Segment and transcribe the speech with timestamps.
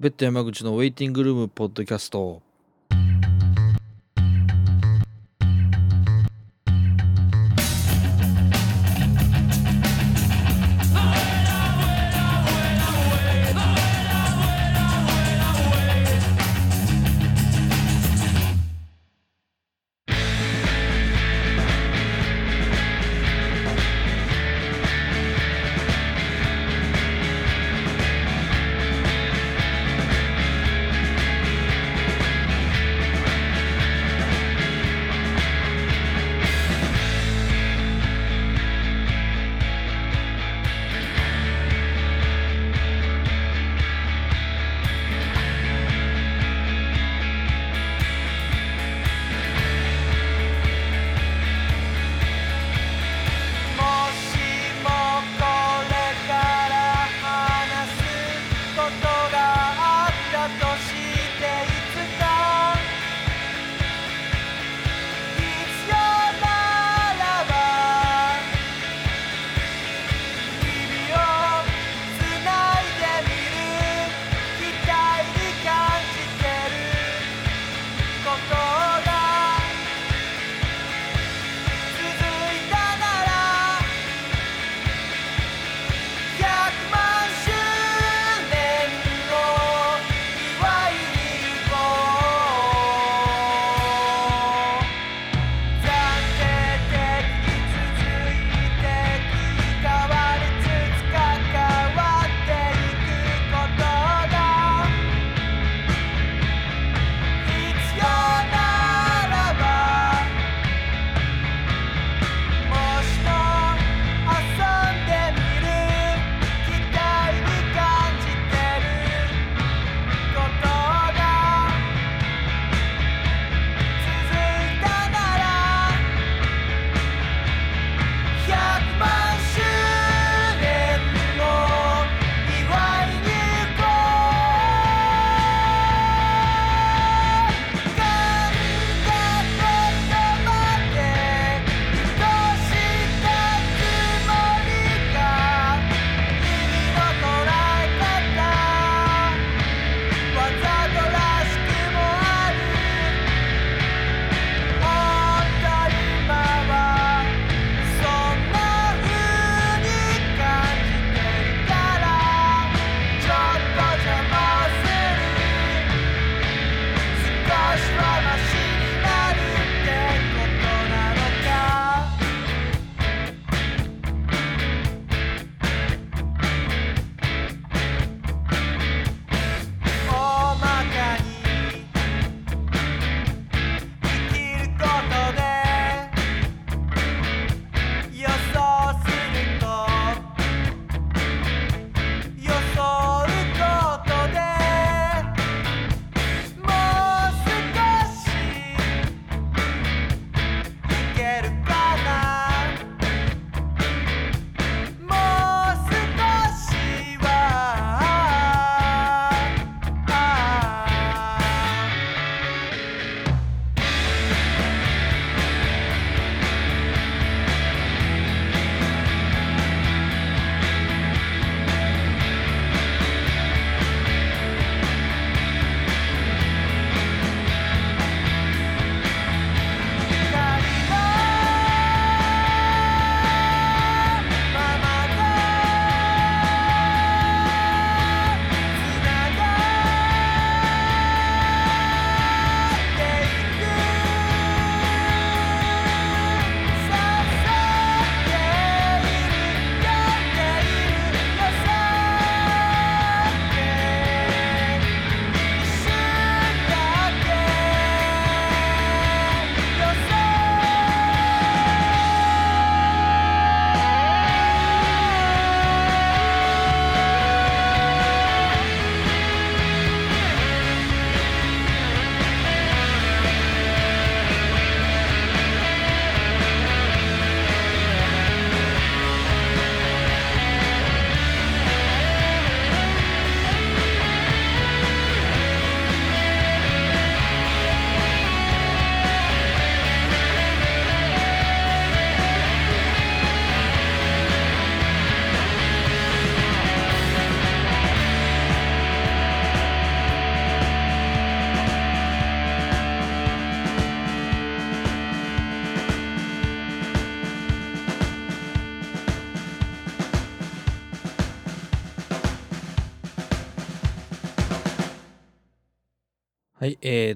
[0.00, 2.40] ベッド山口のウェイティングルームポッドキャスト。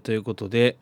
[0.05, 0.77] ということで、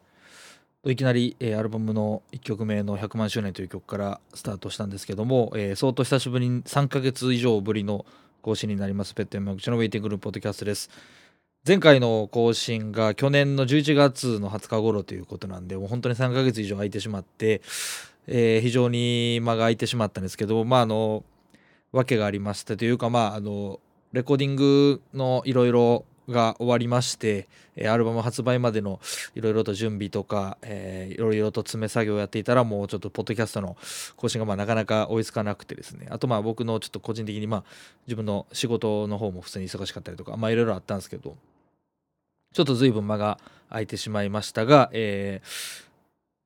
[0.85, 8.05] いきなり、えーアルバムの1曲目の100万周年という曲からスタートしたんですけども、えー相当久しぶりに3ヶ月以上ぶりの
[8.43, 10.91] 更新になります、ペット山口のウェイティングルームポッドキャストです。
[11.65, 17.63] 前回の更新が去年の11月の20日頃ということなんで、もう本当に3ヶ月以上空いてしまって、
[18.27, 21.23] えー非常に間が空いてしまったんですけど、まあ、あの、
[21.93, 23.79] 訳がありましてというか、まあ、あの、
[24.13, 29.01] レコーディングのいろいろが終わりまして、えーアルバム発売までの
[29.35, 33.77] いろいろと準備とか、えーいろいろと詰め作業をやっていたらもうちょっとポッドキャストの
[34.17, 36.07] 更新がまあなかなか追いつかなくてですね。
[36.11, 37.65] あとまあ僕のちょっと個人的にまあ
[38.07, 41.37] 自分の仕事の方も普通に忙しかったりとかまあいろいろあったんですけど
[42.53, 43.39] ちょっと随分間が
[43.69, 45.92] 空いてしまいましたが、えー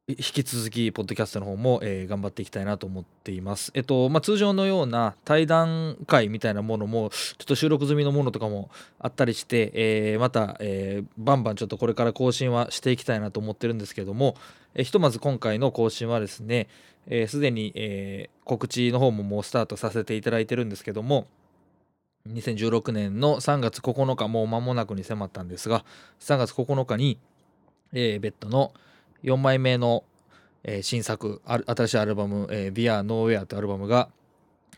[0.09, 3.73] 引き続きポッドキャストの方も、えー頑張っていきたいなと思っています。
[3.75, 8.71] えっとまあ通常のような対談会みたいなものもちょっと収録済みのものとかも
[9.01, 14.37] あったりして、えーまた、えーバンバンちょっとこれから更新はしていきたいなと思ってるんですけども、
[14.77, 16.69] えひとまず今回の更新はですね
[17.27, 21.27] すで、えーに、え告知の方ももうスタートさせていただいてるんですけども
[22.29, 25.85] 2016年の3月9日もう間もなくに迫ったんですが
[26.21, 27.19] 3月9日に、
[27.93, 28.73] えーベッドの
[29.27, 30.05] 4枚目の、
[30.63, 34.09] えー新作新しいアルバム「えー、ビアノーウェア」というアルバムが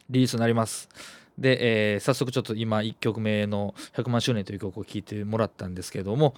[0.09, 0.89] リリースになります。
[1.37, 6.35] で、えー早速ちょっと今1曲目の「100万周年」という曲を聴いてもらったんですけども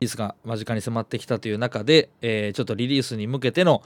[0.00, 3.82] リリースが間近に迫ってきたという中で、えーちょっとリリースに向けての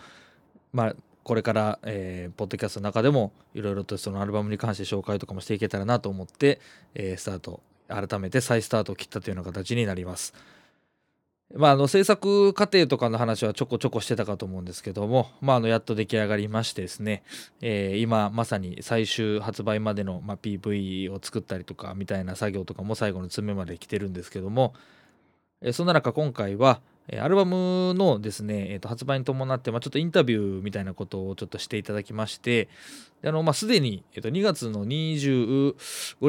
[0.72, 6.60] まあこれから、えーポッドキャストの中でもいろいろとそのアルバムに関して紹介とかもしていけたらなと思って、
[6.94, 10.32] えースタート改めて再スタートを切ったというような形になります。
[11.56, 17.22] まあ、あの制作過程とかの話はちょこちょこしてたかと思うんですけども、まあ、あのやっと出来上がりましてですね、
[17.60, 24.74] えー今まさに最終発売までの、まあ、PV を作ったりとかみたいな作業とかも最後の詰めまで来てるんですけども、
[25.62, 26.80] えーそんな中今回は
[27.12, 32.68] アルバムのですね、えーと発売に伴って、まあ、ちょっとインタビューみたいなことをちょっとしていただきまして
[33.22, 35.74] あの、まあ、すでに、えーと2月の25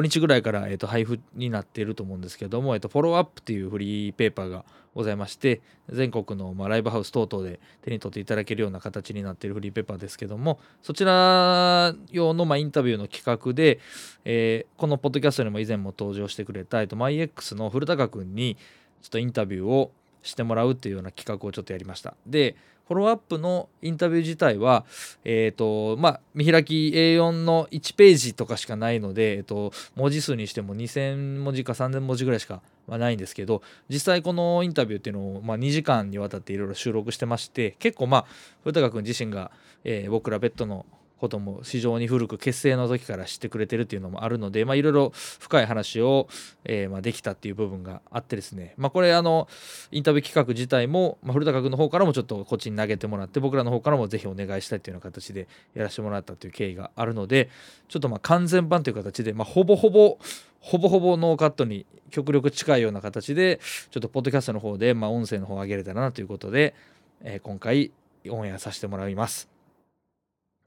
[0.02, 4.64] 日ぐらいから、えーと配布になっていると思うんですけども、えーとフォローアップっていうフリーペーパーが
[4.96, 13.78] ございまして全国の、まあ、ライブハウス等々で手に取っていただけるような形になっているフリーペーパーですけどもそちら用の、まあ、インタビューの企画で、
[14.24, 18.56] えーこのポッドキャストにも以前も登場してくれた、えーと、MyX の古高君に
[19.02, 19.90] ちょっとインタビューを
[20.26, 22.14] してもらうっていうような企画をちょっとやりました。
[22.26, 22.56] で
[22.86, 24.84] フォローアップのインタビュー自体は、
[25.24, 38.26] えっ、と、まあ、見開き A4 の1ページとかしかないので、えっ、と、文字数にしても2000文字か3000文字ぐらいしか、まあ、ないんですけど、実際このインタビューっていうのを、まあ、2時間にわたっていろいろ収録してまして、結構まあ、
[38.62, 39.50] 古高君自身が、
[39.82, 40.86] えー僕らベッドの
[41.18, 46.28] ことも非常に古く結成の時から知ってくれてるっていうのもあるので、ま、いろいろ深い話を、
[46.64, 49.48] えーまあ、できたっていう部分があってですね、まあ、これあの
[49.90, 57.48] インタビュー企画自体も、まあ、古高君の方からもちょっとこっちに投げてもらって僕らの方からもぜひお願いしたいっていうような形でやらせてもらったという経緯があるので
[57.88, 60.18] ちょっとまあ完全版という形で、ま、ほぼほぼ
[60.60, 63.60] ほぼほぼノーカットに極力近いような形で
[63.90, 66.74] ちょっとポッドキャストの方で、まあ、音声の方を上げれたらなということで、
[67.22, 67.92] えー今回
[68.28, 69.55] オンエアさせてもらいます。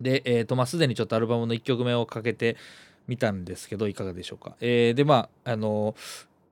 [0.02, 2.58] で、えーとまあ、すでにちょっとアルバムの1曲目をかけて
[3.08, 4.56] みたんですけどいかがでしょうか。
[4.62, 5.96] えーでまああの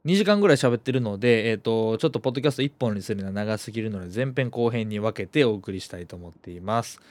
[0.05, 7.01] 2時間ぐらい喋ってるので、えー、とちょっとポッドキャスト1本にするのは長すぎるので前編後編に分けてお送りしたいと思っています。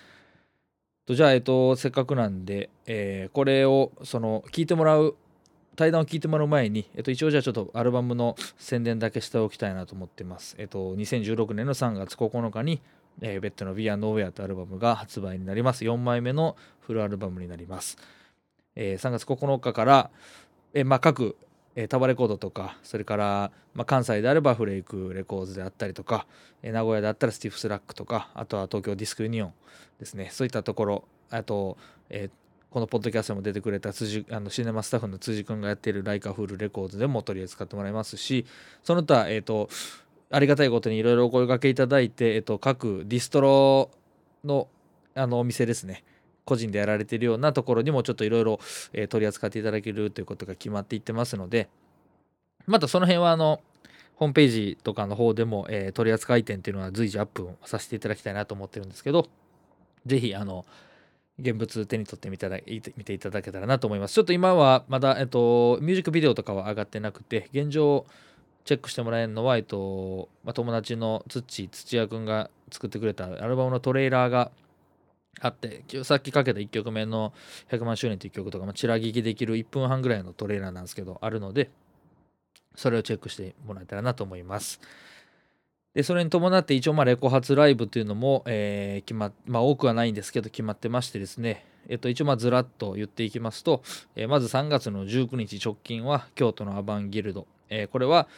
[1.04, 5.16] とじゃあ、えー、とせっかくなんで、えーこれをその聞いてもらう
[5.76, 10.56] 対談を聞いてもらう前に、えっと、一応じゃあちょっとアルバムの宣伝だけしておきたいなと思ってます。
[10.58, 12.80] えっと、2016年の3月9日に、
[13.20, 15.84] えー bed の via nowhere というアルバムが発売になります。
[15.84, 17.96] 4枚目のフルアルバムになります。
[18.74, 20.10] えー3月9日から、
[20.74, 21.36] えーまあ、各、
[21.74, 26.26] えータワーレコードとか、それから、まあ、関西であれば FLAKE RECORDS であったりとか、
[26.62, 29.54] えー名古屋であったら STIFF SLACK とか、あとは東京ディスクユニオン
[29.98, 30.28] ですね。
[30.30, 31.76] そういったところ、あと、
[32.10, 32.30] えー
[32.76, 38.44] このポッドキャストも出てくれた辻あのシネマスタッフの辻君がやっている LIKE A FOOL RECORDS でも取り扱ってもらいますし
[38.84, 39.70] その他、えー、と
[40.30, 43.90] ありがたいことにいろいろお声掛けいただいて、えー、と各ディストロ
[44.44, 44.68] の
[45.14, 46.04] あのお店ですね
[46.44, 48.60] 個人でやられているようなところにもちょっといろいろ
[49.08, 51.68] 取り扱っていただけるということが決まっていってますので
[52.66, 53.62] またその辺はあの
[54.16, 59.26] ホームページとかの方でも、えー取り扱い店っていうのは随時アップさせていただきたいなと思ってるんですけど
[60.04, 60.66] ぜひあの
[61.38, 64.14] 現物手に取ってみたら見て見ていただけたらなと思います。
[64.14, 68.06] ちょっと今はまだ、えっと、ミュージックビデオとかは上がってなくて、現状
[68.66, 74.50] チェックしてもらえるのは、えっと、まあ、友達の土土屋くんが作ってくれたアルバムのトレーラーが
[75.40, 77.32] あって、さっきかけた1曲目の
[77.70, 81.70] 100万周年という曲とか、まあ、チラ聞きできる1分半ぐらいのトレーラーなんですけど、あるので、
[82.74, 84.80] それをチェックしてもらえたらなと思います。
[85.94, 93.82] でそれに伴って一応まあレコ発ライブというのも、えー決ままあ、多くはないんですけど決まってましてですね、えっと、一応まあずらっと言っていきますと、
[94.14, 98.28] えーまず3月の19日直近は京都のアバンギルド、えーこれは、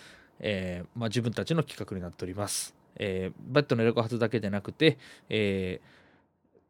[0.41, 5.99] えーまあ、自分たちの企画になっております、えーバットのレコ発だけでなくて、えー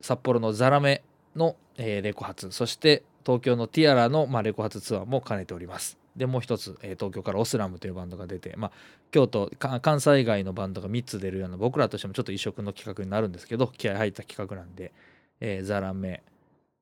[0.01, 1.03] 札幌のザラメ
[1.35, 5.99] の、えーレコ発そして東京のティアラの、まあ、レコ発ツアーも兼ねております。
[6.17, 8.73] でもう一つ、え東京からオスラムというバンドが出て、まあ、
[9.13, 14.93] 京都関西外のバンドが3つ出るような僕らとしてもちょっと異色の企画になるんですけど気合入った企画なんで、
[15.41, 16.23] えザラメ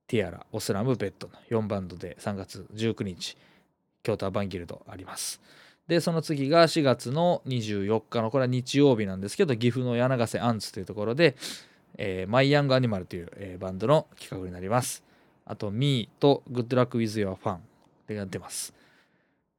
[0.07, 3.37] ティアラオスラムベッドの4バンドで3月19日
[4.03, 5.41] 京都アバンギルドあります。
[5.89, 11.37] でその次が4月の24日のこれは日曜日なんですけど岐阜の柳瀬アンツというところで、
[11.97, 15.05] えーマイ・ヤング・アニマルという、えーバンドの企画になります。
[15.45, 17.59] あと Me と Good Luck with Your Fan
[18.09, 18.75] でやってます。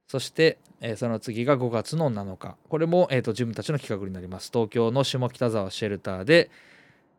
[0.08, 2.58] そして、えーその次が5月の7日。
[2.68, 4.52] これも、えーと自分たちの企画になります。
[4.52, 6.50] 東京の下北沢シェルターで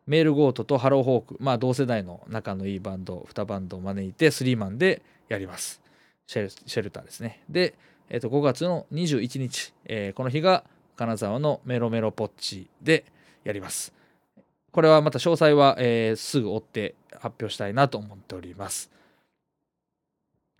[0.05, 1.37] メールゴートとハローホーク。
[1.39, 5.81] まあ同世代の仲のいいバンド2バンドを招いてスリーマンでやります。
[6.27, 7.43] シェルシェルターですね。
[7.49, 7.73] で、
[8.09, 10.63] えーと5月の21日、えーこの日が
[10.95, 13.05] 金沢のメロメロポッチで
[13.43, 13.93] やります。
[14.71, 18.91] これはまた詳細は、えーすぐ追って発表したいなと思っております。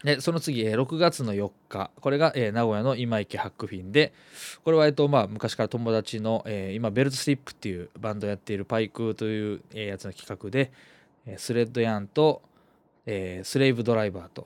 [0.04, 4.14] でその次、えー6月の4日これが、えー名古屋の今池ハックフィンで
[4.64, 10.72] これは、えっとまあ、昔から友達の、えー今ベルトスリップっていうバンドやっているパイクという、えーやつの企画で、
[11.26, 12.44] えースレッドヤンと、
[13.08, 14.46] えースレイブドライバーと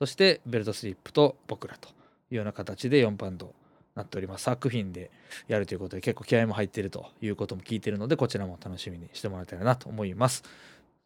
[0.00, 1.97] そしてベルトスリップと僕らと。
[2.30, 3.54] いうような形で4バンド
[3.94, 4.44] なっております。
[4.44, 5.10] 作品で
[5.48, 10.44] やるということで結構気合も入っているということも聞いているのでこちらも楽しみにしてもらえたらなと思います。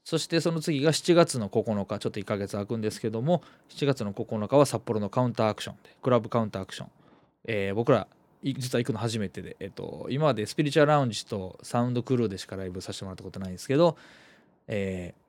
[0.05, 6.89] そしてその次が7月の9日ちょっと1ヶ月空くんですけども7月の9日は札幌のカウンターアクションでクラブカウンターアクション、
[7.45, 8.07] えー僕ら
[8.43, 13.97] 実は行くの初めてで、えっと今までスピリチュアルラウンジとサウンドクルーでしかライブさせてもらったことないんですけど、
[14.67, 15.23] えー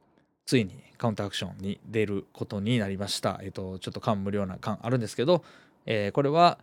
[0.45, 3.39] ついにカウンターアクションに出ることになりました。
[3.43, 5.43] えっ、と、ちょっと感無量な感あるんですけど、
[5.85, 6.59] えーこれは、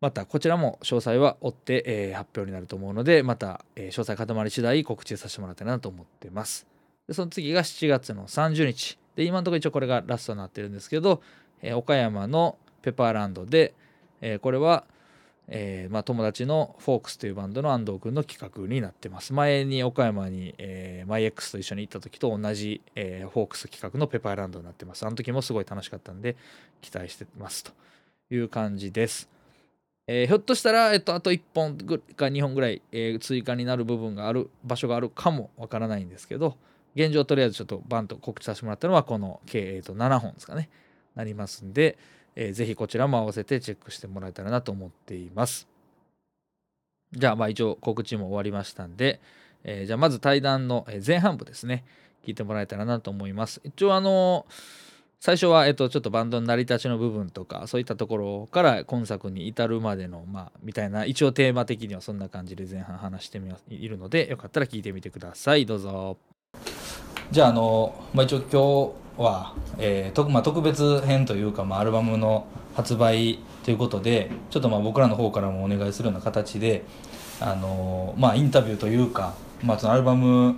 [0.00, 6.66] またこちらも詳細は追って、えー発表になると思うので、また、えー詳細固まり次第告知させてもらいたいなと思ってます。
[7.06, 8.98] で、その次が7月の30日。
[9.16, 11.22] で、今のところ一応これがラストになってるんですけど、
[11.62, 13.74] えー岡山のペパーランドで、
[14.20, 14.84] えーこれは、
[15.48, 26.36] えーまあ、友達のフォークスというバンドの安藤君の企画になってます前に岡山に、えー、マイ X と一緒に行った時と同じ、えーフォークス企画のペパーランドになってますあの時もすごい楽しかったんで
[26.80, 27.72] 期待してますと
[28.34, 29.28] いう感じです、
[30.06, 36.56] えーひょっとしたら、えっと、あと1本か2本ぐらい、えー追加になる部分がある場所があるかもわからないんですけど
[36.94, 40.68] 現状とりあえずちょっとバンと告知させてもらったのはこの計、えーと7本ですかね
[41.14, 41.98] なりますんで、
[42.36, 45.68] えーぜひこちらも合わせてチェックしてもらえたらなと思っています。
[47.12, 49.20] じゃあ、まあ一応告知も終わりましたんで、
[49.64, 51.84] えーじゃあまず対談の前半部ですね、
[52.26, 53.60] 聞いてもらえたらなと思います。
[53.64, 54.46] 一応あの
[55.24, 65.64] 最初は、えっと、ちょっとバンドの成り立ちの部分とかそういったところから今作に至るまでのまあみたいな一応テーマ的にはそんな感じで前半話してみいるのでよかったら聞いてみてください。
[65.64, 66.16] どうぞ。
[67.30, 76.82] じゃああの、まあ、一応今日は、えーとまあ、特別編というか、まあ、アルバムの発売ということでちょっとまあ僕らの方からもお願いするような形で
[77.38, 80.56] あの、まあ、インタビューというか、まあ、そのアルバム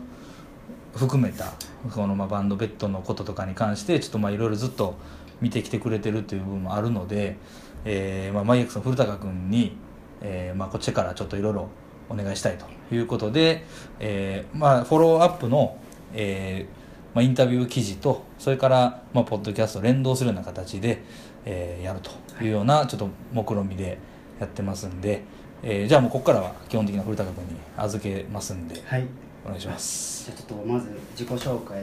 [0.97, 1.53] 含めた
[1.93, 4.97] このまあバンドベッドのこととかに関してちょっとまあいろいろずっと
[5.41, 7.37] 見てきてくれてるという部分もあるので、
[7.85, 9.77] えーまあ、マイエックスの古高君に、
[10.21, 11.69] えーまあ、こっちからちょっといろいろ
[12.09, 13.65] お願いしたいということで、
[14.01, 15.79] えーまあ、フォローアップの、
[16.15, 21.03] えーまあ、インタビュー記事とそれから、まあ、ポッドキャスト連動するような形で、
[21.45, 22.11] えーやると
[22.43, 23.99] いうようなちょっと目論見で
[24.41, 25.23] やってますんで、
[25.63, 28.83] えーじゃあもうここからは基本的な古高君に預けますんで。
[28.87, 29.07] はい
[29.45, 30.25] お願いします。
[30.25, 31.83] じゃあちょっとまず自己紹介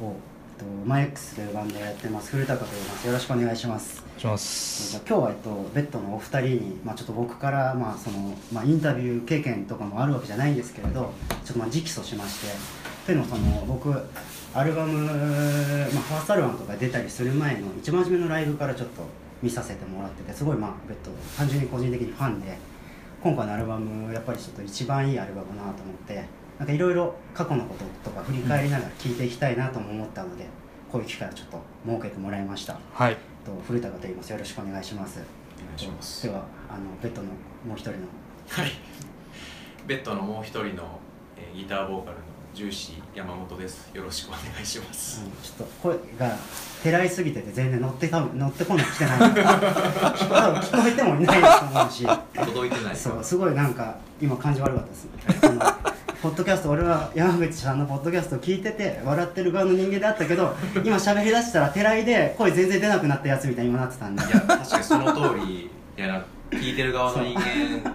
[0.00, 0.14] を、
[0.58, 2.32] と、マイ X というバンドをやってます。
[2.32, 3.06] 古高と言います。
[3.06, 4.02] よろしくお願いします。
[4.18, 4.90] します。
[4.90, 11.12] じゃあ今日は、えっと、ベッドのお二人に、まあ、ちょっと僕から、まあそのまあ、インタビュー経験とかもあるわけじゃないんですけれど
[11.44, 12.54] ちょっとまあ直訴しまして
[13.06, 13.94] というのもその僕
[14.54, 19.02] アルバム、まあ、ファーストアルバムとか出たりする前の一番初めのライブからちょっと
[19.42, 22.58] 見させてもらっててすごい、まあ、ベッド単純に個人的にファンで
[23.22, 26.24] 今回のアルバムやっぱりちょっと一番いいアルバムだなと思って
[26.58, 30.46] なんかいろいろ過去のこととか振り返りながら聞いていきたいなとも思ったので、
[30.90, 32.78] こういう機会をちょっと設けてもらいました。
[32.92, 33.16] はい。
[33.44, 34.32] と古高と言います。
[34.32, 35.20] よろしくお願いします。
[35.20, 36.26] お願いします。
[36.26, 37.96] ではあのベッドのもう一人の。
[38.48, 38.72] はい。
[39.86, 40.98] ベッドのもう一人の、
[41.36, 42.22] えーギターボーカルの
[42.54, 43.90] 重視山本です。
[43.94, 46.36] よろしくお願いします、うんちょっと声が
[46.82, 49.18] 寺いすぎてて全然乗って多分乗ってこない来てない。
[49.20, 49.34] 多分
[50.60, 52.06] 聞こえてもいないと思うし。
[52.34, 52.96] 届いてない。
[52.96, 55.08] そうすごいなんか今感じ悪かったです。
[55.42, 55.77] あ の
[56.20, 60.52] ポッドキャスト俺は山口さんのポッドキャストを聞いてて笑ってる側の人間であったけど
[60.84, 64.24] 今喋りだしたら寺井で声全然出なくなったやつみたいに今なってたんで。
[64.24, 67.94] いや確かにその通りやな聞いてる側の人間。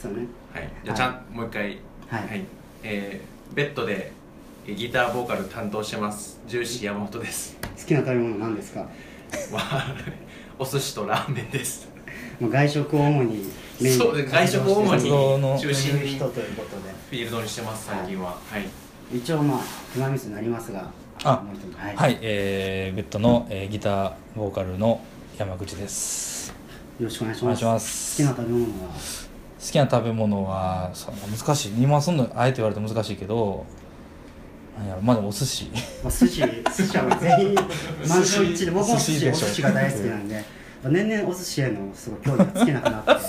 [0.00, 0.26] そうね。
[0.52, 0.70] はい。
[0.84, 1.78] じゃあちゃん、もう一回。
[2.08, 2.44] はい。
[2.84, 4.12] えーベッドで
[4.66, 6.40] えーギターボーカル担当してます。
[6.46, 7.56] 重視山本です。
[7.60, 8.80] 好きな食べ物何ですか？
[8.80, 9.60] わ
[10.60, 11.88] お寿司とラーメンです。
[12.38, 18.30] もう外食を主にそうです外食を主に中心に人ということでフィールドにしてます最近は。
[18.30, 18.66] はい。
[19.16, 19.60] 一応まあ
[19.96, 20.90] 馬ミスになりますが
[21.22, 25.00] あもう一人はい、はい、えー、ベッドの、えーギターボーカルの
[25.38, 26.50] 山口です。
[26.98, 27.58] よろしくお願いします。
[27.58, 28.22] します。
[28.22, 28.88] 好きな食べ物は？
[29.58, 31.72] 好きな食べ物はそう難しい。
[31.82, 33.66] 今そんなあえて言われて難しいけど
[34.78, 35.70] なんやろまあでもお寿司。
[36.02, 36.40] まあ、寿司。
[36.76, 37.66] 寿司は全員満
[38.08, 39.46] 場一致で僕も寿司お寿司でしょ。
[39.48, 40.44] 寿司が大好きなんで
[40.88, 43.24] 年々お寿司へのすごい興味が尽きなくなって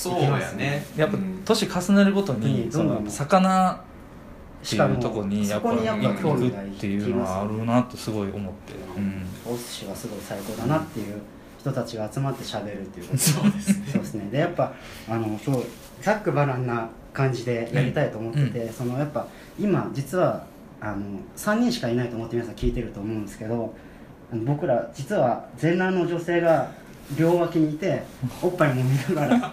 [0.00, 0.84] そうやね。
[0.96, 1.42] やっぱうん。
[1.44, 2.72] 年重ねるごとに、うん。
[2.72, 3.78] そのどんどん魚っ
[4.68, 11.20] ていうとこにやっぱそこにやっぱ興行く味がっていうのはあるなってすごい思って、うん、お寿司がすごい最高だなっていう
[11.58, 13.18] 人たちが集まってしゃべるっていうこと。
[13.18, 13.86] そうですね。
[13.92, 14.30] そうですね。
[14.30, 14.72] でやっぱ
[15.08, 15.64] あのそう
[16.00, 19.26] ざっくばらんな感じでやりたいと思ってて、そのやっぱ
[19.58, 20.44] 今実は
[20.80, 23.74] あの3人しかいないと思って皆さん聞いてると思うんですけど
[24.32, 26.70] 僕ら実は全裸の女性が
[27.18, 28.02] 両脇にいて
[28.42, 29.52] おっぱいもみながら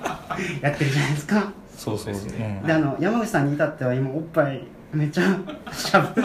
[0.62, 1.52] やってるじゃないですか。
[1.76, 2.60] そうそうですね。
[2.62, 5.24] うんであの山口さんに至っては今おっぱいめっちゃ
[5.74, 6.22] しゃぶ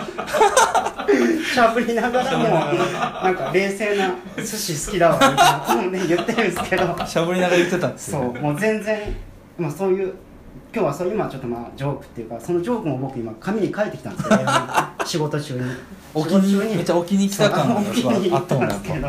[1.45, 7.07] しゃぶりながらもなんか冷静な寿司好きだわみたいなね言ってるんですけど。
[7.07, 9.15] しゃぶりながら言ってたんですそようもう全然、
[9.59, 10.15] まあ、そういう
[10.75, 14.39] 今日はそう今ちょっとまあジョークっていうかそのジョークも僕今紙に書いてきたんですよ
[15.05, 15.61] 仕事中に
[16.15, 16.77] 置き仕事中に。
[16.77, 19.09] めっちゃ置きに来た感があったもんですけど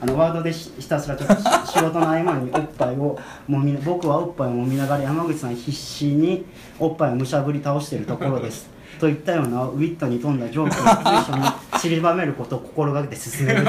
[0.00, 6.46] あのワードでひひたすらちょっとし仕事の合間におっぱいをもみ僕はおっぱいをもみながら山口さん必死に
[6.78, 13.62] おっぱいをむしゃぶり倒しているところですといったようなウィットに富んだジョークを随所に散りばめることを心がけて進める。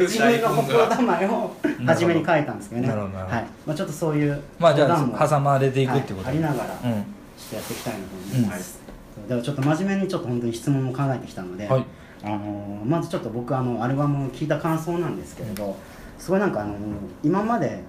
[0.00, 1.56] 自分の心構えを
[1.86, 2.88] 初めに書いたんですけどね。
[2.88, 3.46] はい。
[3.66, 6.92] まあ、ちょっとそういうまあじゃあ挟まれていくってことはいありながらうん。
[6.92, 8.04] ちょっとやっていきたいなと
[8.36, 8.80] 思います、
[9.14, 9.28] そう。
[9.28, 11.84] ではちょっと真面目にちょっと本当に質問も考えてきたので、はい。
[12.24, 15.76] あのーまずちょっと僕あのアルバムを聴いた感想なんですけれど
[16.18, 16.76] すごいなんかあのー
[17.22, 17.82] 今まで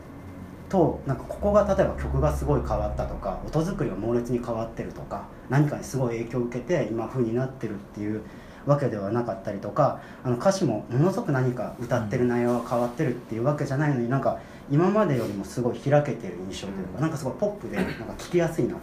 [0.73, 8.23] となんかここが例えば曲がすごい変わったとか音作りが猛烈に変わってるとか何かにすごい影響を受けて今風になってるっていう
[8.65, 14.39] わけではなかったりとかあの歌詞もものすごく何か歌ってる内容が変わってるっていうわけじゃないのになんか
[14.71, 18.79] 今までよりもすごい開けてる印象というかなんかすごいポップでなんか聴きやすいなと。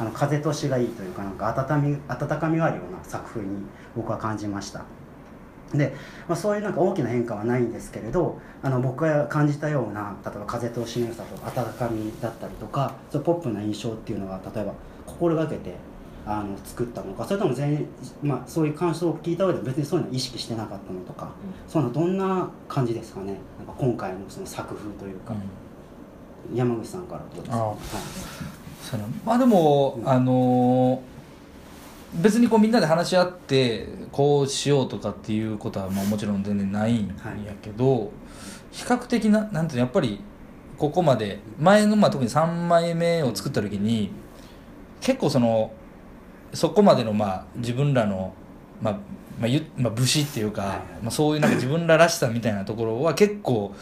[0.00, 3.64] あの風通しがいいというかなんか温み温かみがあるような作風に
[3.96, 4.84] 僕は感じました
[5.74, 5.94] で、
[6.26, 14.72] まあ、そういうなんか大きな変化はないんですけれどあの僕が感じたような例えば風通しの良さとか温かみだったりとかそポップな印象っていうのは例えば
[15.06, 15.74] 心がけて
[16.26, 17.88] あの作ったのかそれとも全員、
[18.22, 21.30] まあ、そういう感想を聞いた上で別にそういうのを意識してなかったのとか、
[21.66, 23.38] そういうのどんな感じですかね。
[23.58, 25.34] なんか今回のその作風というか、
[26.54, 27.76] 山口さんからどうですか、あはい。
[28.82, 31.17] そうやなまあでも、あのー
[32.14, 37.14] 別にこうみんなで話し合ってこうしようとかっていうことはまあもちろん全然ないんや
[37.60, 38.10] けど、
[38.70, 40.20] 比較的ななんていうのやっぱり
[40.78, 44.10] ここまで前の、まあ、特に3枚目を作った時に
[45.00, 45.72] 結構その
[46.54, 48.32] そこまでのまあ自分らの、
[48.80, 48.94] まあ
[49.38, 53.74] まあゆまあ、武士っていうか、はいまあ、そういうなんか自分ららしさみたいなところは結構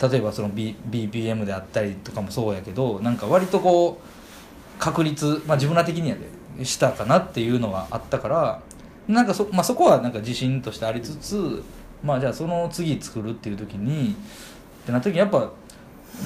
[0.00, 8.62] 例えばその、B、BPM であったりとかもそうやけどなんか割とこう確率、まあ、自分ら的にはでしたかなっていうのがあったから
[9.08, 11.62] なんかそ,、まあ、そこはなんか自信としてありつつ、
[12.02, 15.50] まあ、じゃあその次作るっていう時にってなった時にやっぱ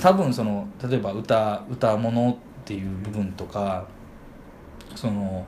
[0.03, 3.87] 多分その例えば歌歌物っていう部分とか
[4.95, 5.47] その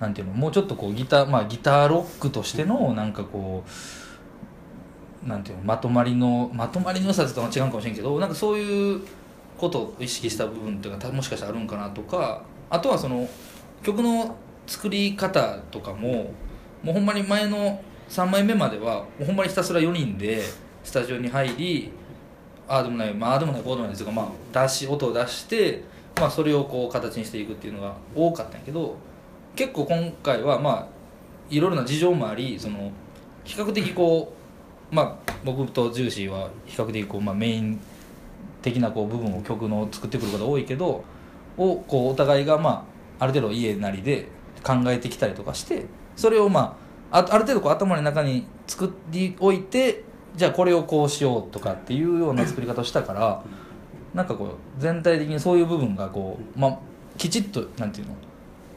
[0.00, 3.64] なんていうのもうちょっとこうギターまあギターロックとしてのなんかこ
[5.24, 9.00] うなんていうのまとまりのまとまりの良さとは違うかもしれんけどなんかそういう
[9.58, 13.26] ことを意識した部分っていうかもしかしたらあるんかなとかあとはその
[13.84, 14.34] 曲の
[14.66, 16.32] 作り方とかも
[16.82, 20.42] もうほんまに前の3枚目まではもうほんまにひたすら4人で
[20.82, 21.92] スタジオに入り
[22.66, 25.82] ああでもないまあでもないこうでもないですが、まあ、出し音を出して、
[26.16, 28.96] まあ、それをこう形にしていくっていうのが多かったんやけど
[29.54, 30.86] 結構今回はまあ
[31.50, 32.90] いろいろな事情もありその
[33.44, 34.32] 比較的こ
[34.90, 37.78] うまあ僕とジューシーは比較的こう、まあ、メイン
[38.62, 41.04] 的なこう部分を曲の作ってくることが多いけど
[41.58, 44.28] をこうお互いがまあある程度家なりで
[44.62, 46.76] 考えてきたりとかしてそれをま
[47.10, 53.42] ああある程度こう頭の中に作りおいてじゃあこれをこうしようとかっていうような作り方をしたから
[54.14, 54.48] なんかこう
[54.78, 56.78] 全体的にそういう部分がこう、まあ、
[57.18, 58.14] きちっとなんていうの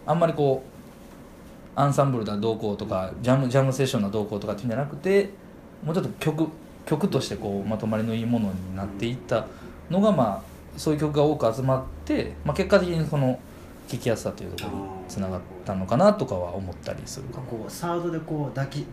[0.05, 5.29] あんまりこうアンサンブルだどうこうとかジャムジャムセッションだどうこうとかっていうんじゃなくて
[5.83, 6.47] もうちょっと曲
[6.85, 9.45] 曲としてこうまとまりのいいものになっていった
[9.89, 13.39] のがまあそういう曲が多く集まって、まあ、結果的にその
[13.87, 17.47] 聴きやすさというところにつながったのかなとかは思ったりするかも。
[17.47, 18.85] こうサードでこう抱き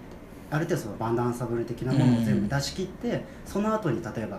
[0.50, 4.38] ある程度そのバンドアンサンブル的なものを全部出し切って、その後に例えば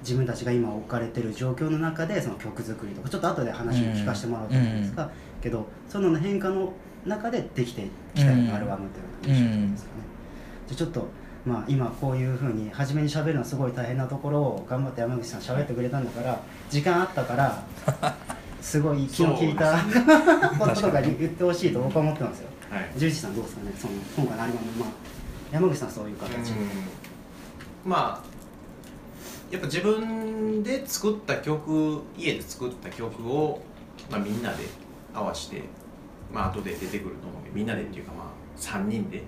[0.00, 6.72] 自分たちが今置かれてる状況の中でその曲作りとかちょっと後で話を聞かせてもらうと思うんですが、けどその変化の
[7.06, 8.88] 中でできてきたようなアルバム
[9.22, 9.96] というような印象ですかね。
[10.68, 11.06] じゃあちょっと
[11.46, 16.40] まあ、今こういうふうに初めに喋るのはすごい大変なところを頑張って山口さん喋ってくれたんだから
[16.70, 17.62] 時間あったから
[18.64, 19.76] すごい気の利いた
[20.58, 22.48] こととかに言ってほしいと僕は思ってますよ。
[22.70, 22.90] はい。
[22.96, 23.72] 十一さんどうですかね。
[23.78, 24.88] その今回のアルバムまあ
[25.52, 26.30] 山口さんはそういう形。
[26.32, 27.90] で、うん。
[27.90, 28.24] まあ
[29.52, 33.60] やっぱ自分で作った曲家で作った曲を、
[34.10, 34.64] まあ、みんなで
[35.12, 35.62] 合わせて
[36.32, 38.26] まあ後で出てくると思うけどみんなでっていうかまあ
[38.58, 39.18] 3人で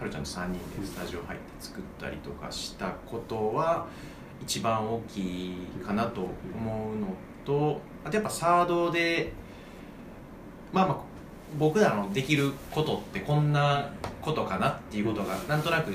[0.00, 3.86] はるちゃんと3人でスタジオ入って作ったりとかしたことは
[4.42, 7.06] 一番大きいかなと思うの
[7.46, 9.32] とあとやっぱサードで
[10.72, 10.96] まあまあ
[11.58, 15.92] 僕らのできることってこんなことかなっていうことがなんとなく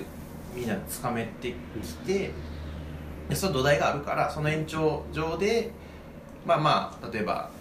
[0.55, 2.31] みんなつかめてきて
[3.29, 5.71] でその土台があるからその延長上で
[6.45, 7.51] まあまあ例えば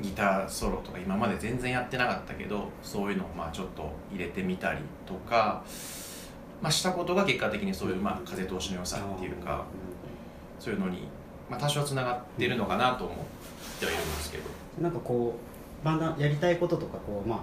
[0.00, 5.62] ギターソロとか今まで全然やってなかったけどそういうのをまあちょっと入れてみたりとか、
[6.62, 9.64] まあ、したことが結果的にそういうまあ風通しの良さっていうか
[10.58, 11.08] そういうのに、
[11.50, 13.16] まあ、多少つながってるのかなと思っ
[13.78, 14.44] てはいるんですけど。
[14.80, 15.34] なんかこ
[15.82, 17.38] うバンダやりたいこととかこう、まあ、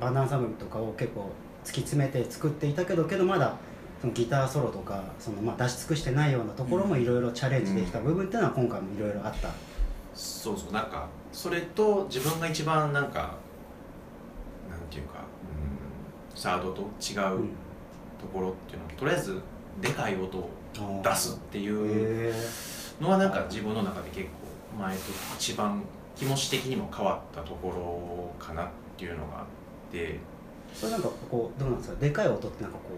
[0.00, 1.30] バンドアンサンブルとかを結構
[1.64, 3.56] 突き詰めて作っていたけどけどまだ
[4.00, 9.50] そのギターソロとかその、まあ、出し尽くしてないようなところもいろいろチャレンジできた部分っていうのは今回もいろいろあった、
[10.14, 13.36] そうそうなんかそれと自分が一番なんか
[14.70, 15.20] なんていうか、
[16.32, 17.48] うん、サードと違ううん。
[18.24, 19.40] ところっていうのはとりあえず
[19.80, 20.50] でかい音を
[21.02, 22.32] 出すっていうへ
[23.00, 25.02] のはなんか自分の中で結構前と
[25.36, 25.82] 一番
[26.16, 29.46] 気持ち的にも変わったところかなっていうのがあっ
[29.92, 30.18] て。
[30.74, 32.00] それなんかこうどうなんですか？
[32.00, 32.90] でかい音ってなんかこ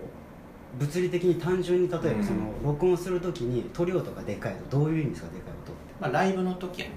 [0.79, 5.29] う物理的に単純に例えうんばその録音するときに鳥音がでかいとどういう意味ですか？
[5.29, 6.95] でかい音ってまあ、ライブの時はね。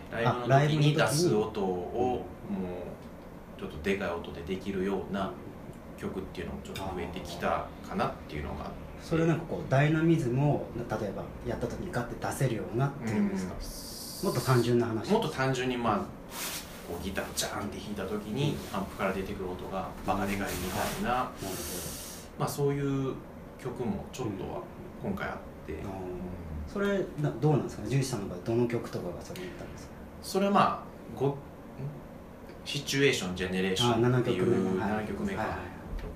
[0.48, 0.96] ライブの時にに。
[0.96, 2.60] 出す音をも
[3.58, 5.32] うちょっとでかい音でできるような
[5.98, 8.72] 曲っていうのもちょっと増えてきたかなっていうのがあって
[9.04, 15.12] それなんかこうダイナミズムを例えばやった時にガッて出せるようなっていうんですか、もっと単純な話。
[15.12, 15.98] もっと単純にまあ
[16.88, 21.30] こうギタージャーンって弾いた時にアンプから出てくる音がバカでかいみたいな、なる
[22.38, 23.14] まあ、そういう
[23.62, 24.62] 曲もちょっとは
[25.04, 25.90] 今回あって、ほど
[26.68, 27.84] それなどうなんですか？
[27.84, 29.94] ね獣医師さんの場合どの曲とかがそれに言ったんですか？
[30.22, 30.84] それはまあ
[31.20, 31.36] ごん？
[32.66, 35.58] シチュエーションジェネレーションっていうあ7曲目か、はいはい。
[35.98, 36.10] 曲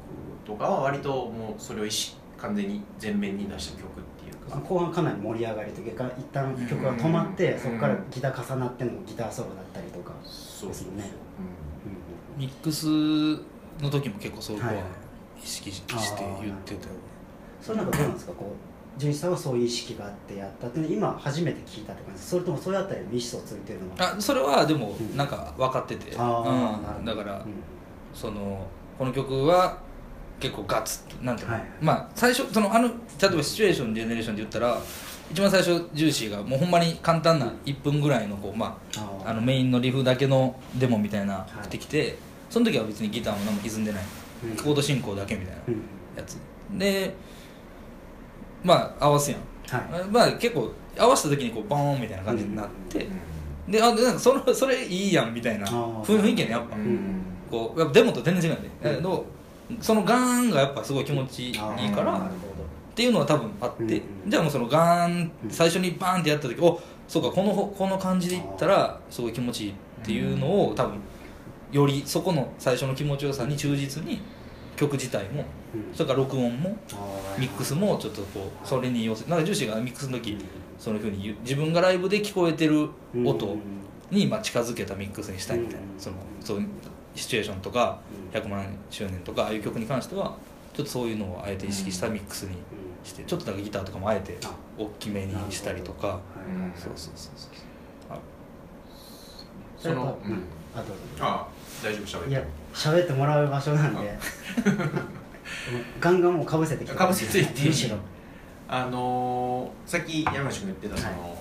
[0.46, 7.60] とかは割ともうそれを意識完全に前面に出した曲っていうか、後半かなり盛り上がりというか一旦曲が止まってうん。
[7.60, 11.10] そこからギター重なってのギターソロだったりとか、そうですよね
[12.38, 12.86] ミックス
[13.82, 14.86] の時も結構そこははいはい。
[15.42, 15.94] 意識して
[16.42, 16.92] 言ってたよ
[17.62, 18.34] それなんかどうなんですか？
[18.34, 22.22] こう純一さんはそういう意識があってやったっていうの今初めて聞いたって感じ。
[22.22, 24.16] それともそういうあたりの意思疎通っていうのは？
[24.16, 25.18] あそれはでもうん。
[25.18, 26.24] なんか分かってて、あー。
[26.24, 27.46] なるほうん、どだから、うん。
[28.14, 28.66] その
[28.98, 29.80] この曲は
[30.44, 34.78] 結構ガツッとなんていうの、はいまあ最初そのあの例えばシチュエーションジェネレーションで言ったら
[35.32, 42.18] 一番最初ジューシーがもうほんまに簡単な1分ぐらいのこう、まああ、あのメインのリフだけのデモみたいなってきて、
[42.50, 44.04] その時は別にギターも何も歪んでない、
[44.44, 44.58] うん。
[44.58, 45.62] コード進行だけみたいな。
[45.70, 45.74] うん。
[46.18, 46.38] やつ。
[46.78, 47.16] で
[48.64, 49.40] まあ合わすやん。
[49.70, 50.04] はい。
[50.12, 53.08] まあ結構合わせた時にこうボーンみたいな感じになって、
[53.70, 57.24] であでなんかそのそれいいやんみたいな雰囲気やねやっぱ、うん。
[57.50, 59.26] こうやっぱデモと全然違うんで、だけど
[59.80, 69.74] そのガーンがやっぱすごい気持ちいいからっていうのは多分あって、じゃあもうそのガーンうん最初にバーンってやった時おそうかこのこの感じでいったらすごい気持ちいいっ
[70.06, 70.98] ていうのを多分
[71.72, 74.22] よりそこの最初の気持ちよさに忠実に
[74.76, 75.94] 曲自体もうん。
[75.94, 76.78] それから録音も
[77.38, 80.38] ミックスもちょっとこうそれに寄せなんかジューシーがミックスの時
[80.78, 82.90] そういうふうに自分がライブで聞こえてる
[83.26, 83.60] 音うん
[84.12, 85.80] にまあ近づけたミックスにしたいみたいな。
[85.82, 86.00] うん。
[86.00, 86.68] そのそういう
[87.16, 88.00] シチュエーションとか
[88.34, 88.40] うん。
[88.40, 90.36] 100万周年とかああいう曲に関しては
[90.74, 92.58] ちょっとそういうのをあえて意識したミックスに
[93.04, 96.08] してちょっとなんかギターとかもあえてあ大きめにしたりとか。
[96.08, 96.18] はい。
[96.80, 97.52] そうそうそうそう
[98.10, 98.20] あ
[99.78, 100.32] その、う。
[100.76, 101.48] あどうぞあ
[101.84, 102.30] 大丈夫喋って。
[102.32, 104.18] いや喋ってもらう場所なんで。
[106.00, 107.98] ガンガンもうかぶせてきてかぶせていってむしろ。
[108.68, 111.32] あのーさっき山口君言ってたその、はい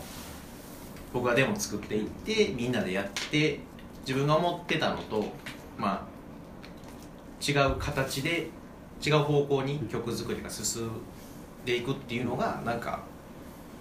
[1.12, 3.60] 僕がデモ作っていってみんなでやって
[4.06, 5.22] 自分が思ってたのと
[5.78, 6.12] まあ
[7.42, 8.48] 違う形で
[9.04, 10.90] 違う方向に曲作りが進ん
[11.64, 13.00] でいくっていうのがなんか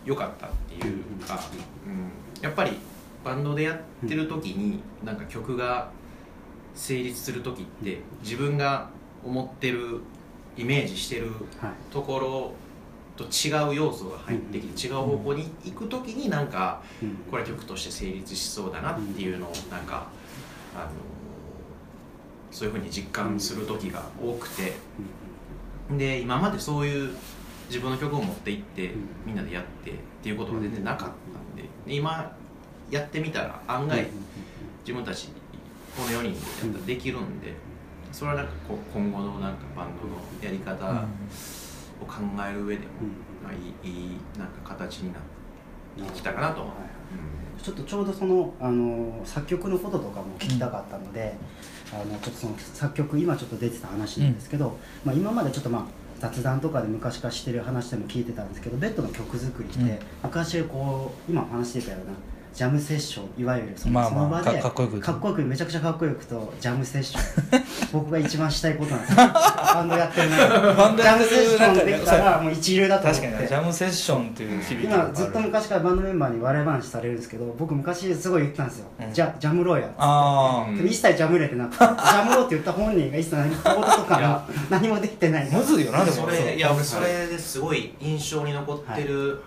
[0.04, 1.40] 良かったっていうか、
[1.86, 2.78] うん、やっぱり
[3.24, 5.92] バンドでやってる時になんか曲が
[6.74, 8.90] 成立する時って自分が
[9.24, 10.00] 思ってる
[10.58, 11.28] イメージしてる
[11.60, 11.72] はい。
[11.92, 12.54] ところ
[13.16, 17.16] と違う要素が入ってきて違う方向に行く時になんかうん。
[17.30, 20.08] これ曲として成立しそうだなっていうのをなんか
[20.76, 20.90] あの
[22.52, 24.74] そういうふうに実感する時が多くて
[25.98, 27.16] で今までそういう
[27.68, 29.08] 自分の曲を持って行ってうん。
[29.26, 32.36] みんなでやってっていうことが全然なかったんでで今
[32.90, 34.08] やってみたら案外
[34.82, 35.30] 自分たち
[35.96, 37.54] この4人でやったらできるんで
[38.12, 41.06] それはなんかこう今後のなんかバンドのやり方
[42.02, 42.16] を考
[42.50, 42.88] える上でも
[43.44, 45.22] まあいいいいなんか形になっ
[46.10, 47.01] てきたかなと思いうん
[47.62, 51.36] ちょっとちょうどそのあの作曲のこととかも聞きたかったので、
[51.94, 55.86] あのちょっとその作曲今ちょっと出てた話なんですけど、まあ、今までちょっとまあ
[56.20, 60.00] 雑談とかで昔からしてる話でも聞いてたんですけどベッドの曲作りって、うん。
[60.24, 62.14] 昔こう今話してたような
[62.54, 65.00] ジャムセッションいわゆるその,、まあその場でまあかかっこよく。
[65.00, 67.64] かっこよくめちゃくちゃかっこよくとジャムセッション。
[67.94, 69.18] 僕が一番したいことなんですよ。
[69.74, 73.22] バンドやってるのにバンドやってるジャムセッションできたらもう一流だと思って。
[73.22, 74.90] 確かにねジャムセッションっていう響き。
[74.90, 79.14] がある今ずっと昔からバンドメンバーに笑い話されるんですけど僕昔すごい言ってたんですよ、うん。
[79.14, 79.96] じゃジャムローやっつって。
[80.00, 81.78] あうんでも一切ジャムれてなくて。
[81.78, 83.64] ジャムローって言った本人が一切何言と
[84.04, 84.30] かいや。
[84.30, 85.50] も何もできてない。
[85.52, 86.18] あむずいよなでも。
[86.18, 89.42] それいや俺それですごい印象に残ってる、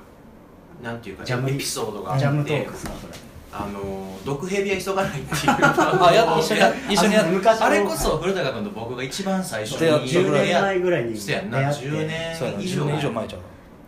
[0.82, 3.14] なんていうかジャムエピソードがあってジャムトークスかそれ。
[3.56, 5.40] あの毒蛇は急がないっていう。
[5.46, 11.87] あやっ一緒にや一緒にやっあ昔のあれこそ古高君と僕が一番最初に10年や前ぐらいにそうやんな出会って。
[11.87, 13.40] 10年そうやな10以上年以上前ちゃう。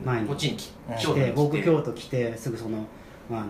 [0.05, 0.69] 前にこっちに来
[1.15, 2.87] て僕京都来てすぐその
[3.29, 3.47] あの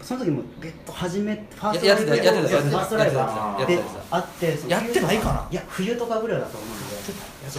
[0.00, 4.16] その時もベッド始めファーストやってたやってたやってたファーストライブやあってってたやってた。
[4.16, 5.48] あってやってないかな。
[5.50, 6.91] いや冬とかぐらいだと思う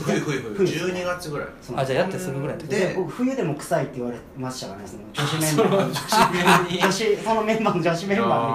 [0.02, 0.92] んで冬冬冬。
[0.92, 1.48] 12月ぐらい。
[1.76, 6.80] あじゃあやってすぐぐらいでで僕冬でも臭いって言われましたからねその女子メンバーに。
[6.80, 8.52] 女子女子そのメンバーの女子メンバーに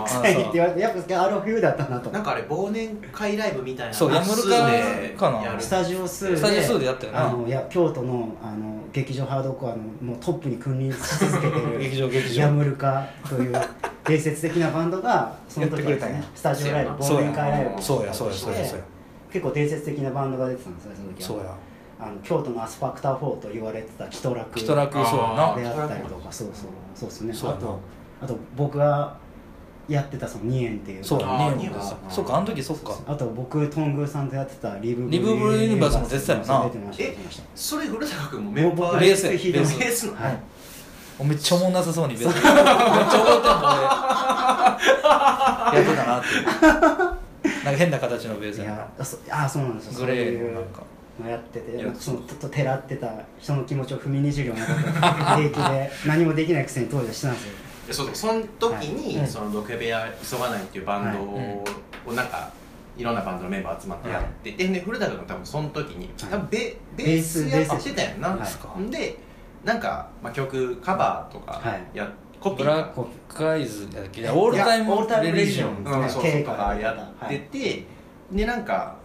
[0.00, 2.10] も臭いって言われてやっぱあれは冬だったなと。
[2.10, 4.42] なんかあれ忘年会ライブみたいなそうヤムル
[5.16, 5.42] カかな。
[5.42, 5.60] やる。
[5.60, 7.28] スタジオ数でスタジオ数でやったよな。
[7.28, 12.42] あのいや京都のあの劇場ハードコアのもうトップに君臨し続けてる劇 場劇場。
[12.42, 13.54] ヤムルカという
[14.06, 16.22] 伝説的なバンドがその時やってくれたんや。
[16.34, 18.84] スタジオライブそう忘年会ライブをそうやそうやそうやそうや
[19.34, 21.28] 結構伝説的なバンドが出てたんですよねその時は。
[21.28, 21.56] そうや。
[21.98, 25.54] あの京都のアスファクター4と言われてたキトラクキトラクそうやな。
[25.56, 26.70] であったりとかそうそう。
[26.94, 27.34] そうですね。
[27.50, 27.80] あと
[28.22, 29.16] あと僕が
[29.88, 32.96] やってたその2円っていうそうやあーニオンでさニオンそっかあの時そっか。
[33.08, 40.14] あと僕トングーさんとやってたリブリブブルユニバースも出てたよな出てました出てましたそれ古高君もメンバ僕ーベースベースの。
[40.14, 40.38] はい。
[41.18, 43.84] おめっちゃおもんなさそうに別に めっちゃ覚えてんの俺。
[45.74, 47.13] やってたなっていう
[47.64, 50.06] なんか変な形のベースいやあそあそうなんですよ。
[50.06, 50.82] グレーのなんか。
[51.22, 57.52] のやっててそのちょっとてらってた人の気持ちを踏みにじるようなことを平気で 何もできないくせに当時はしてたんですよ。
[57.86, 59.28] でそうその時に、はい。
[59.28, 61.64] その「ドケベア急がない」っていうバンドを
[62.14, 62.50] なんか
[62.96, 68.90] いろんなバンドのメンバー集まってやって、でで古高君多分その時に多分ベベースやってたやんな、はい。
[68.90, 69.18] で
[69.64, 71.96] なんか、まあ、曲カバーとかはい。
[71.96, 72.10] や、
[72.44, 74.28] コピブラックアイズやっけ？
[74.28, 75.82] オールタイムオールタイムレリジョン。
[75.82, 76.02] レリジョン。
[76.02, 76.30] うん、そうそう。
[76.30, 77.86] 経過とかやってて、
[78.30, 78.96] でなんか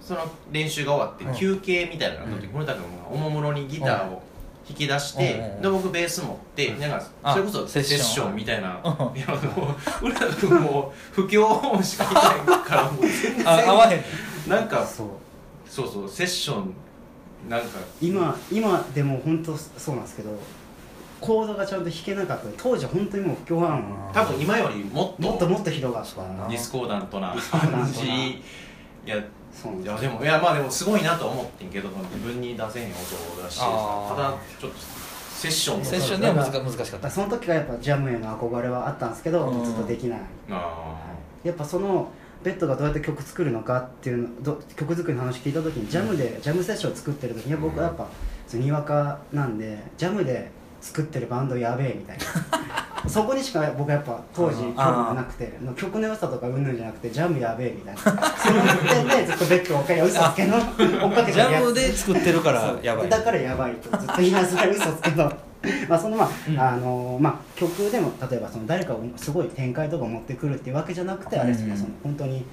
[0.00, 2.52] その練習が終わってうん休憩みたいなのがあった時、うん。
[2.52, 4.22] 古田君がおもむろにギターを
[4.66, 5.40] 弾き出して、うん。
[5.40, 5.50] うん。
[5.56, 5.62] うん。
[5.62, 6.80] で僕ベース持って、うん。
[6.80, 8.36] なんかあそれこそセッションセッション。
[8.36, 13.48] みたいな、うんいやもう古田君も不協音しか弾いてないからもう全然。
[13.48, 14.02] あ合わへん。
[14.48, 15.08] なんかそう。
[15.68, 16.72] そうそうセッション
[17.50, 17.66] なんか。
[18.00, 20.30] 今今でも本当そうなんですけど
[21.22, 22.48] コードがちゃんと弾けなかった。
[22.58, 26.48] 当時は本当にもう不協和音多分今よりもっともっともっとひどかったな。
[26.48, 28.06] ディスコーダントな感じ。
[28.06, 28.42] い
[29.06, 29.16] や
[29.52, 33.66] そういやでもいやまあでもすごいなと思ってんけど自分に出せへん音だした
[34.16, 34.76] だちょっと
[35.34, 37.10] セッションセッションには難か難しかった。
[37.10, 39.64] その時からやっぱジャムへの憧れはあったんですけど、うん。
[39.64, 40.20] ずっとできない。
[40.50, 41.00] あ
[41.44, 42.10] やっぱその
[42.42, 48.08] ベッドがどうやって曲作るのかっていうのど曲作りの話聞いた時にジャムで、ジャムセッションを作ってる時に僕はやっぱ
[48.48, 50.50] そのにわかなんでジャムで
[50.82, 52.24] 作ってるバンドやべえみたいな。
[53.08, 58.00] そこにしか僕はやっぱ当時興味がなくて曲の良さとかうんぬんじゃなくてジャムやべえみたいな。
[58.00, 60.56] その点でずっとベッドを追っかけ嘘つけの。
[60.58, 61.62] 追っかけジてるやつ。
[61.62, 63.08] ャムで作ってるからやばい。
[63.08, 63.96] だからやばいと。
[63.96, 65.32] ずっと言いながら嘘つけど
[65.88, 66.60] まあそのまあ、うん。
[66.60, 72.44] あのまあ曲でも例えばその誰かをすごい展開とか持ってくるっていうわけじゃなくてあれですね、うんその本当に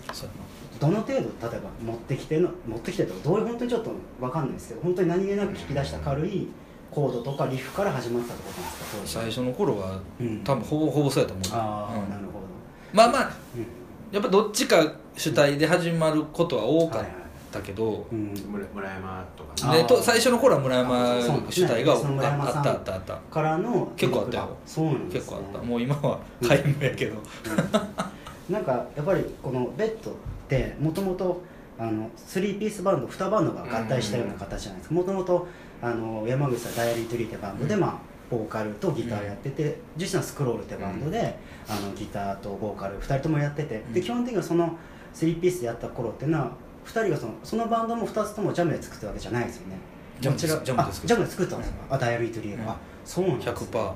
[0.79, 6.47] どの程度例えば持ってきての持ってきてとかどういう本当にちょっと分かんないですけど本当に何気なく引き出した軽い
[6.91, 8.71] コードとかリフから始まったってことなん
[9.04, 9.21] ですか？
[9.21, 10.43] 最初の頃はうん。
[10.43, 11.45] 多分ほぼほぼそうやと思う。
[11.52, 12.10] ああ、うん。
[12.10, 12.45] なるほど、
[12.93, 13.65] まあまあうん。
[14.12, 17.19] やっぱどっちか主体で始まることは多かっはいはい
[17.52, 19.69] たけど、うん、村村山とか。
[19.69, 23.15] あねでと最初の頃は村山主体があその村山さんあったあったあった。
[23.34, 24.58] からの結構あったよ。
[24.67, 25.65] そうなんです、ね、結構あった。
[25.67, 28.54] もう今は皆無やけど、うん。
[28.54, 30.13] なんかやっぱりこのベッドっ
[30.47, 31.41] てもともと
[31.80, 34.95] あの3ピースバンド2バンドが合体したような形じゃないですか。
[34.95, 35.47] もともと
[35.81, 37.79] あの山口さんダイアリートリーってバンドで、うん。
[37.81, 41.35] まあボーカルとギターやってて、実際はスクロールってバンドで、
[41.67, 44.05] あのギターとボーカル2人ともやってて、でうん。
[44.05, 44.77] 基本的にはその
[45.15, 46.51] 3ピースでやった頃っていうのは
[46.85, 49.75] 2人がそのそのバンドも2つともジャムで作ったわけじゃないですよね。
[50.19, 52.69] ジャムでジャムで作ったあジャムで作ったんですか、あダイアリートリーが、うん。
[52.69, 53.53] あそうなんですね。
[53.53, 53.93] 100%あ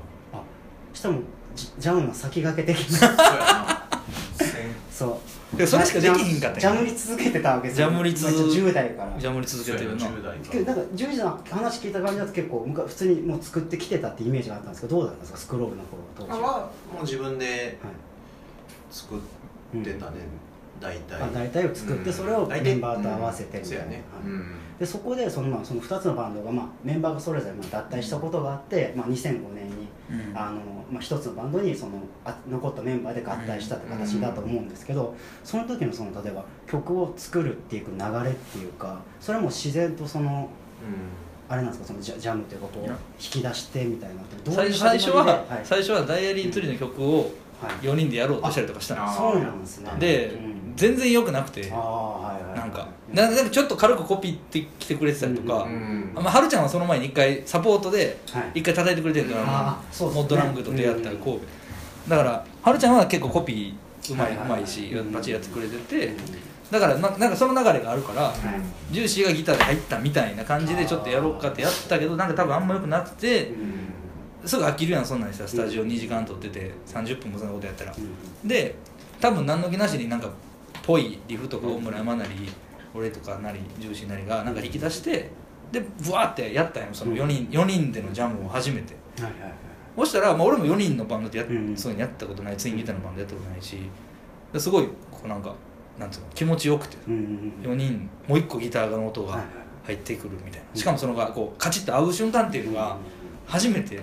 [0.94, 1.24] したらもう
[1.56, 3.90] ジジャムの先駆け的な。
[4.92, 5.18] そう
[5.58, 6.62] でそれしかできひんかったんや。
[6.62, 7.90] ジャムり続けてたわけですよ。
[7.90, 9.20] ジャムり続まあ10代から。
[9.20, 15.38] ジャムり続けてるな10代なんか10時の話聞いた感じだと結構むか普通にもう作ってきてたってイメージがあったんですけどどうだったんですか？
[15.40, 17.94] スクロールの頃当時あはもう自分ではい
[18.90, 19.20] 作っ
[19.84, 20.18] てたね、
[20.80, 21.22] 大体。
[21.22, 24.46] あ大体を作ってそれをメンバーと合わせてみたいな、そうやね、はいうん。
[24.80, 30.38] でそこでその,、まあ、その2つのバンドが、まあ、メンバーがそれぞれまあ脱退したことがあって、まあ、2005年にうん。
[30.38, 30.60] あの、
[30.92, 31.94] まあ、1つのバンドにその
[32.26, 40.50] あ残ったメンバーで合体したって形だと思うんですけど、その時のその例えば曲を作るっていう流れっていうかそれも自然とその
[41.50, 41.88] あれなんですか？
[41.88, 45.62] そのジャジャムっていうかこう引き出してみたいなどういう最最初は、はい。
[45.64, 47.30] 最初はダイアリーツリーの曲をはい
[47.82, 49.92] 4人でやろうとしたりとかしたんですそうなんですね。
[50.00, 50.74] で、うん。
[50.76, 52.60] 全然良くなくてああはいはい。
[52.60, 52.88] なんか。
[53.14, 58.60] ななんかちょっと軽くコピーってきてくれてたりとか、うんまあ、はるちゃんはその前に一回サポートではい。
[58.60, 60.22] 一回叩いてくれてるドラムあーそうですね。
[60.22, 61.40] モッドラングと出会ったうん神戸
[62.10, 66.18] だからはるちゃんは結構コピーうまいうまいしうんバチやってくれててうん
[66.72, 68.36] だからななんかその流れがあるからはい。
[68.94, 73.52] ジューシーがギターで入ったみたいな感じでちょっとやろうかってやったけどなんか多分あんま良くなくて
[74.46, 77.94] すぐ飽きるやんそんなんにさスタジオ2時間撮ってて30分もそんなことやったら。
[77.98, 78.48] うん。
[78.48, 78.76] で
[79.20, 80.30] 多分何の気なしになんか
[80.86, 82.32] ぽいリフとかを村山なり
[82.94, 85.30] 俺とかなりジューシーなりがなんか引き出して
[85.72, 88.96] でブワーってやったんよその4人 ,4 人でのジャムを初めて。
[89.22, 89.54] はいはいはい。
[89.96, 92.58] そしたら、まあ、俺も4人のバンドでやそういうのやったことない。
[92.58, 93.78] ツインギターのバンドやったことないし。
[94.52, 95.54] ですごいこうなんか
[95.98, 96.98] なんつうの気持ちよくて。
[97.08, 97.72] うんうんうん。
[97.72, 99.42] 4人もう1個ギターの音が
[99.84, 100.80] 入ってくるみたいな。
[100.80, 102.98] しかもそのがこうカチッと合う瞬間っていうのが
[103.46, 104.00] 初めて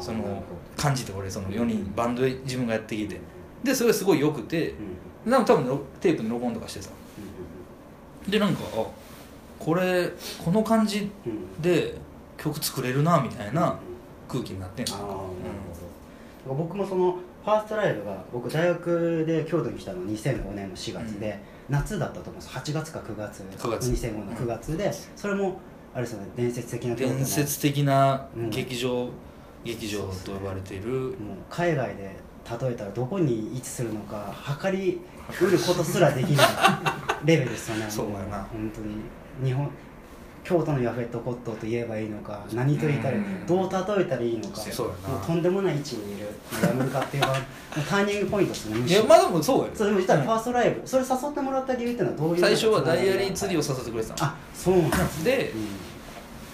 [0.00, 0.42] その
[0.76, 3.20] 感じて俺その4人バンドで自分がやってきて。
[3.62, 4.70] でそれすごい良くて。
[4.70, 4.76] ど
[5.26, 5.32] うん。
[5.32, 6.90] なんか多分ロテープに録音とかしてさ。
[8.28, 8.86] でなんかあ
[9.58, 10.08] これ
[10.44, 11.32] この感じうん。
[11.32, 11.94] うんで
[12.36, 13.78] 曲作れるなみたいな
[14.26, 14.94] 空気になってんの。
[14.94, 15.18] ああなる
[16.46, 16.54] ほど。
[16.54, 22.48] 僕もそのファーストライブが僕大学で京都に来たの2005年の4月で、夏だったと思うんです。
[22.48, 23.42] 8月か9月。
[23.58, 23.90] 9月。
[23.90, 25.58] 2005年の9月で、それも
[25.94, 28.50] あれですよね伝説的な伝説的なうん。
[28.50, 29.10] 劇場、
[29.64, 30.90] 劇場と呼ばれている。
[30.90, 31.14] もう
[31.50, 32.16] 海外で
[32.60, 35.00] 例えたらどこに位置するのか測り
[35.40, 36.46] うることすらできない
[37.24, 37.86] レベルですよね。
[37.90, 38.38] そうやな。
[38.38, 38.96] も本当に。
[39.44, 39.70] 日本
[40.42, 43.46] 京都のヤフェットコッと言えばいいのか何と言ったらうん。
[43.46, 44.60] どう例えたらいいのか
[45.26, 46.28] とんでもない位置にいる
[46.62, 47.36] ヤムルカっていうのは
[47.88, 54.30] ターニングポイントですねいやまあでもそうやそれでも言ったらファーストライブそれ誘ってもらった理由っていうのはどういう最初はダイアリーツリーを誘ってくれてたの。
[54.30, 55.52] あそうなんですで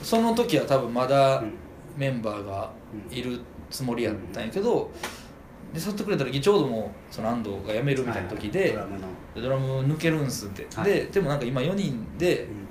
[0.02, 1.52] うその時は多分まだん。
[1.96, 2.70] メンバーが
[3.10, 4.90] いるつもりやったんやけど
[5.72, 8.98] で誘ってくれた時ちょうどもうその安藤が辞めるみたいな時でドラムの。
[9.34, 10.90] でドラム抜けるんすって、はい。
[10.92, 12.65] ででもなんか今4人でうん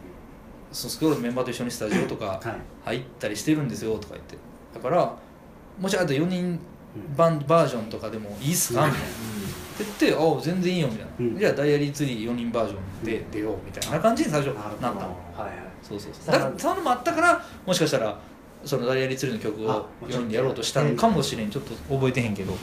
[0.76, 2.40] そのスクロールのメンバーと一緒にスタジオとかはい。
[2.86, 4.38] 入ったりしてるんですよとか言って。
[4.74, 5.16] だから
[5.80, 6.60] もしあと4人
[7.18, 8.86] バンバージョンとかでもいいっすか？
[8.86, 9.08] みたいな。
[9.08, 9.10] っ
[9.78, 11.38] て言って「ああ全然いいよ」みたいな、うん。
[11.38, 14.00] じゃあダイアリーツリー4人バージョンで出ようみたいな。
[14.00, 15.00] 感じに最初なったの。
[15.00, 15.52] はいはい。
[15.82, 16.34] そうそうそう。
[16.34, 18.20] だからそののもあったからもしかしたら
[18.64, 21.50] そのダイアリーツリーの曲を4人でやろうとしたのかもしれん。
[21.50, 22.54] ちょっと覚えてへんけど。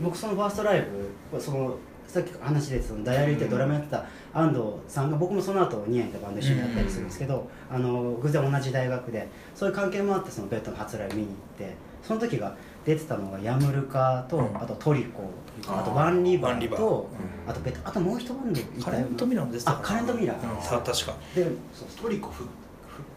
[0.00, 0.86] 僕そのファーストライ
[1.32, 1.76] ブその
[2.06, 4.04] さっき話でそのダイアリーってドラムやってた
[4.38, 11.36] 安藤さんが僕もその後ニアンってバンド一緒にやったりするんですけど、あの偶然同じ大学でそういう関係もあってそのベッドの初ライブ見に行っ
[11.68, 14.56] てその時が出てたのがヤムルカと、うん。
[14.56, 15.30] あとトリコ
[15.66, 16.80] あとワンリバワンリバー。
[16.80, 17.10] ーと
[17.46, 17.50] うん。
[17.50, 18.84] あとベッドあともう一バンドいたよな。
[18.84, 19.84] カレントミラーも出てたかな。
[19.84, 20.56] あカレントミラー。
[20.56, 20.62] うん。
[20.62, 21.14] さ確か。
[21.34, 21.46] で
[22.00, 22.44] トリコふ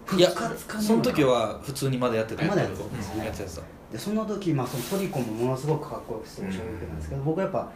[0.06, 2.44] ふいや復活かなその時は普通にまだやってた。
[2.44, 2.84] まだやってた。
[2.86, 2.98] ん。
[2.98, 3.26] ですねうん。
[3.26, 3.62] やってた
[3.92, 7.70] でその時、まあ、そのトリコもものすごくかっこよくすごい衝撃なんですけど、僕はやっぱ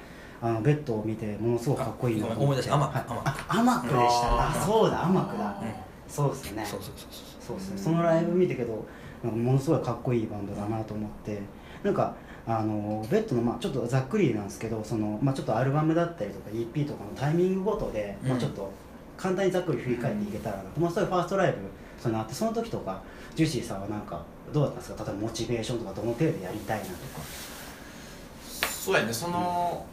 [0.47, 2.75] あのベッドを見てものすごくかっこいいなとあごめん思い出した。
[2.75, 3.97] アマクでした。
[3.97, 5.45] ねあそうだアマクだ。
[5.61, 5.73] うん。
[6.07, 6.65] そうですよね。
[6.65, 7.21] そうそうそうそう。
[7.47, 7.77] そうですね。
[7.77, 8.85] そのライブ見てけど
[9.23, 11.41] なんかものすごいかっこいいバンドだなと思って。
[11.83, 12.15] なんか
[12.47, 18.71] あのベッドのまあちょっとざっくりなんですけどその、まあ、ちょっとアルバムだったりとか EP とかのタイミングごとで、まあ、うんちょっと
[19.17, 21.57] 簡単にざっくり振り返っていけたらなと、まあ、そういうファーストライブ
[21.99, 23.01] そのあってその時とか
[23.35, 25.03] ジューシーさんはなんかどうだったんですか？
[25.03, 26.97] 例えばモチベーションとかどの程度やりたいなとか。
[28.69, 29.13] そうやね。
[29.13, 29.85] その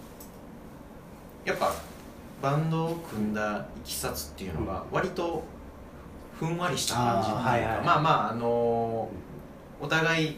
[1.44, 1.72] やっぱ
[2.40, 5.44] バンドを組んだいきさつっていうのが割と
[6.38, 7.84] ふんわりした感じっていうか、はいはい。
[7.84, 9.08] まあまああの
[9.80, 10.36] お互い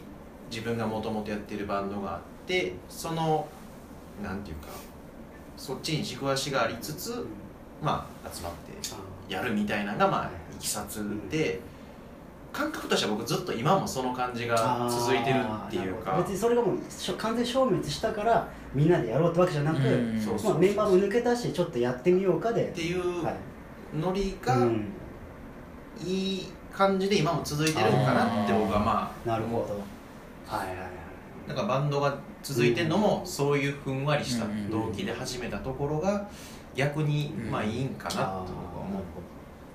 [0.51, 3.47] 自分がもともとやってるバンドがあってその
[4.23, 4.67] なんていうか
[5.57, 7.25] そっちに軸足がありつつ
[7.81, 11.59] まあ集まってやるみたいなのがまあいきさつで
[12.55, 16.15] 感覚としては僕ずっと今もその感じが続いてるっていうか。
[16.17, 22.69] 別にそれがもうしょ完全消滅したからみんなでやろうってわけじゃなく、まあ、メンバーも抜けたしちょっとやってみようかで。
[22.69, 23.35] っていうはい。
[23.99, 24.87] ノリがうん。
[26.01, 29.73] いい感じで今も続いてるんかなって僕はまあなるほど。
[30.47, 30.89] はいはいはい。
[31.47, 36.25] なんかバンドが続いてるのもそういうふんわりした動機で始めたところが
[36.73, 37.51] 逆にうん。
[37.51, 39.03] まあいいんかなって僕は思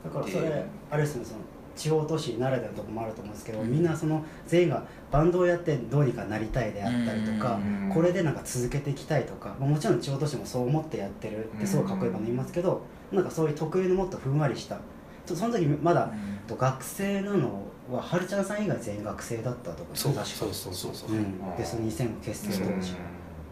[0.02, 1.40] だからそれあれですねその
[1.80, 3.70] 地方都市ならではのところもあると思うんですけど、うん。
[3.70, 7.90] みんなその全員がバンドをやってどうにかなりたいであったりとか、うん。
[7.94, 14.78] これでなんか続けていきたいとか、まあもちろん地方都市もそう思ってやってるってすごいかっこいいバンド言いますけど、なんかそういう特有のもっとふんわりした
[15.26, 16.10] その時まだ、
[16.46, 20.34] と学生なのははるちゃんさん以外全員学生だったとかそう確か。
[20.34, 21.14] そうそうそうそうう。
[21.14, 22.94] ん、でその2000結成当う時、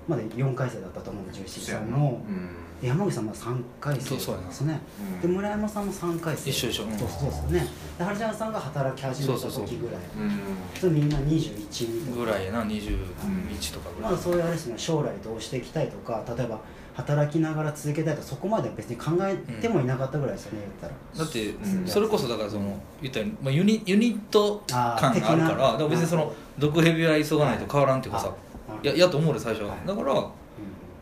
[0.06, 2.48] まだ4回生だったと思うんで17さんもうん。
[2.48, 4.48] で山口さんも3回生そうそうやな。
[4.48, 4.80] ですね。
[5.14, 5.20] うん。
[5.20, 6.50] で村山さんも3回生。
[6.50, 6.84] 一緒一緒。
[6.84, 7.66] うんそうそうですよね。
[7.98, 9.96] ではるちゃんさんが働き始めた時ぐらい。
[10.18, 10.40] うん
[10.78, 12.46] それみんな21とかぐらい。
[12.46, 14.10] やな21とかぐらい。
[14.12, 14.74] まだそういうあれですね。
[14.76, 16.60] 将来どうしていきたいとか例えば
[16.94, 21.24] 働きながら続けたいとかそこまで別に考えてもいなかったぐらいですよね、言ったら。
[21.24, 21.86] だってうん。
[21.86, 28.32] それこそだからその言ったようにまあユニユニット感があるからだから別にその毒蛇は急がないと変わらんっていうかさ
[28.68, 28.86] あい。
[28.86, 29.70] ややと思うで最初は。
[29.70, 29.86] はい。
[29.86, 30.24] だからうん。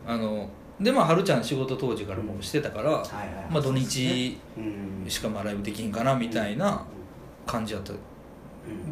[0.07, 0.49] あの
[0.79, 5.09] でまあはるちゃん仕事当時からもうしてたからはいはいまあ土日うん。
[5.09, 6.83] しかまあライブできひんかなみたいな
[7.45, 7.95] 感じやったう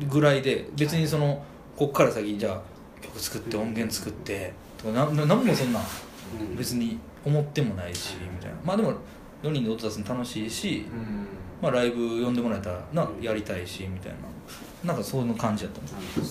[0.03, 0.07] ん。
[0.09, 1.43] ぐらいで別にその
[1.75, 2.61] こっから先じゃあ
[3.01, 5.79] 曲作って音源作ってとかなななんもそんな
[6.39, 6.55] うん。
[6.55, 8.55] 別に思ってもないしみたいな。
[8.63, 8.93] まあでも
[9.43, 11.27] 4人で音出すの楽しいしうん。
[11.61, 14.17] まあライブ呼んでもらえたらなやりたいしみたいな。
[14.83, 16.25] なんかその感じやったもん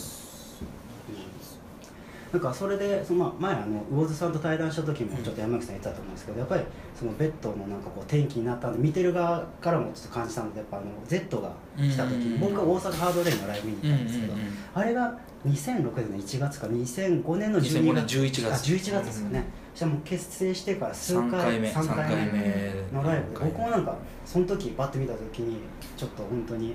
[2.35, 6.65] なんかそれでそのまあ前あの魚津さんと対談した時もちょっと山口さん言ってたと思うんですけどやっぱり
[6.99, 12.41] そのベッドのなんかこう転機になったんで見てる側からもちょっと感じたのでやっぱあの Z が来た時にうん。
[12.41, 18.19] 僕が大阪ハードレインのライブ見に行ったんですけどうんうんうんあれが2006年の1月か2005年の12 2005年月。
[18.19, 23.39] 11月あ11月ですよね、そしたらもう結成してから数回3回目三3回目のライブ。
[23.39, 25.59] で僕もなんかその時バッと見た時に
[25.97, 26.75] ちょっと本当に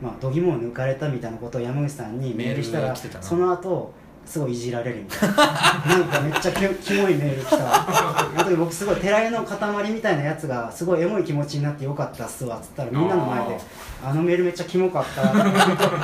[0.00, 3.94] まあ度肝を抜かれたみたいなことを山口さんにメールしたらその後
[4.24, 5.36] すごいいじられるみたいな。
[5.36, 7.56] なんかめっちゃキキモいメール来た。
[7.58, 13.58] あの時僕すごい寺井の塊みたいなやつがすごいエモい気持ちになってよかったっすわっつったらみんなの前で
[14.04, 15.22] あのメールめっちゃキモかった。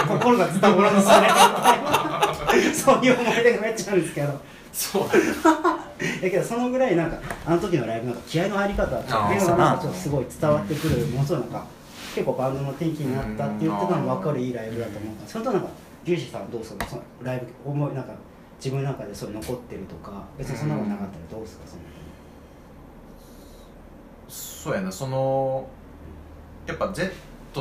[0.07, 4.41] 心が伝わらんですよねそういう思い出がめっちゃあるんですけど。
[4.73, 5.09] そう。
[5.09, 11.67] だけどそのぐらいなんかあの時のライブなんか気合の入り方っていうのがなんかちょっとすごい伝わってくるものすごいなんか
[12.15, 15.29] 結構バンドの転機になったって言ってたのも分かるいいライブだと思った。
[15.29, 15.69] それとなんか
[16.05, 16.87] ジューシーさんはどうするの？
[16.87, 18.15] そのライブ思いなんか
[18.59, 21.83] 自分の中でそういう残ってるとか別にそんなことなかったらどうですかその。
[24.29, 25.69] そうやなその
[26.67, 27.13] やっぱ Z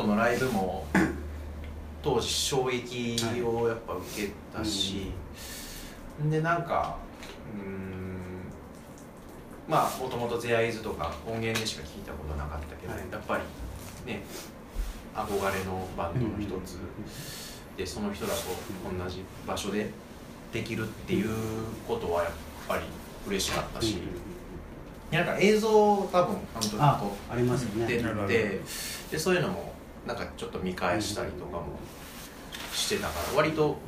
[0.06, 0.86] のライブも
[2.02, 5.12] 当時衝撃をやっぱ受けたし、
[6.30, 6.96] でなんか
[7.54, 8.50] うーん
[9.68, 13.00] まあもともと「ゼアイズとか音源でしか聞いたことなかったけど、はい。
[13.10, 14.22] やっぱりね
[15.14, 16.78] 憧れのバンドの一つ
[17.78, 18.38] でその人らと
[19.04, 19.88] 同じ場所で
[20.52, 21.28] できるっていう
[21.86, 22.32] ことはやっ
[22.66, 22.82] ぱり
[23.26, 23.98] 嬉しかったし、
[25.12, 27.96] なんか映像を多分あの時あ撮ありますよね。
[27.96, 28.60] って
[29.10, 29.72] でそういうのも
[30.06, 31.78] なんかちょっと見返したりとかも
[32.72, 33.78] してたから割と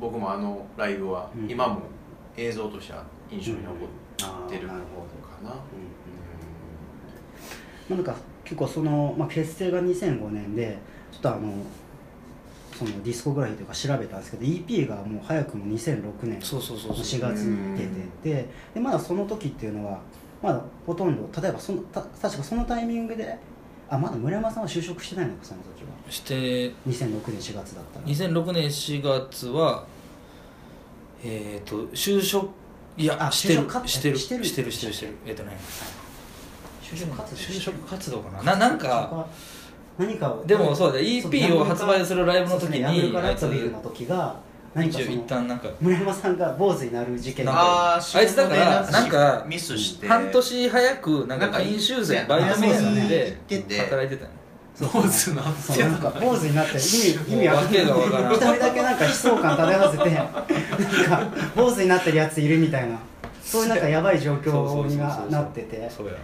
[0.00, 1.50] 僕もあのライブはうん。
[1.50, 1.82] 今も
[2.36, 3.74] 映像としては印象に残
[4.46, 4.74] ってるか
[5.42, 5.54] な。
[7.88, 8.14] なんか
[8.44, 10.78] 結構その、まあ、結成が2005年で
[11.12, 11.52] ちょっとあの
[12.78, 17.20] そのディスコグラフィーというか調べたんですけど EP がもう早くも2006年そうそうそうのそう。
[17.20, 17.86] 4月に出
[18.32, 20.00] ててでまだその時っていうのは
[20.42, 23.38] まだほとんど例えばそのた確かそのタイミングで
[23.88, 26.10] あまだ村山さんは就職してないのかその時は。
[26.10, 29.84] して2006年4月だったら2006年4月は
[31.22, 32.50] えっ、と就職
[32.96, 35.12] いやあしてるしてるしてるしてるしてるしてる。
[35.26, 35.56] えっ、とね
[36.82, 38.42] 就職活動就職活動かな。
[38.42, 39.26] ななんか
[39.98, 44.36] 何かをでもそうだ EP を発売するライブの時にねラあいつッツビルの時が
[44.74, 50.08] 何かその旦なんか村山さんが坊主になる事件ああいつだからなんかミスして。
[50.08, 54.44] 半年早くなんか研修生バイトみたいなんで働いてたよね。
[54.80, 55.84] 坊主なっそうて。
[55.84, 58.32] なんか坊主になって意味意味わかんわけがわからん。
[58.32, 62.98] 一人だけなんか悲壮感漂わせてなんか坊主になってるやついるみたいな。
[63.44, 65.88] そういうなんかやばい状況にななってて。
[65.88, 66.14] そうや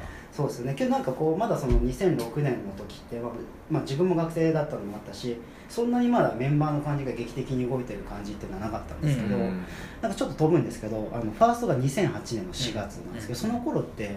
[0.40, 0.74] そうですよね。
[0.74, 3.32] けどなんかこうまだその2006年の時って、まあ
[3.70, 5.36] まあ、自分も学生だったのもあったし
[5.68, 9.64] そんなにまだメンバーの感じが劇的に動いてる感じっていうのはなかったんですけど、うん
[10.00, 14.16] なんかちょっと飛ぶんですけどあのファーストが2008年の4月なんですけど、その頃って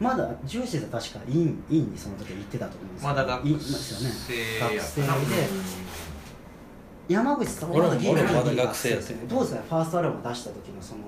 [0.00, 4.14] まだジューシーズは確かインインにその時は行ってたと思うんですけどまだ学インですよね。
[4.60, 5.06] 生や学生で
[7.08, 9.38] 山口さん俺もまだ学生やってるど。
[9.38, 11.02] うですかファーストアルバム出した時のその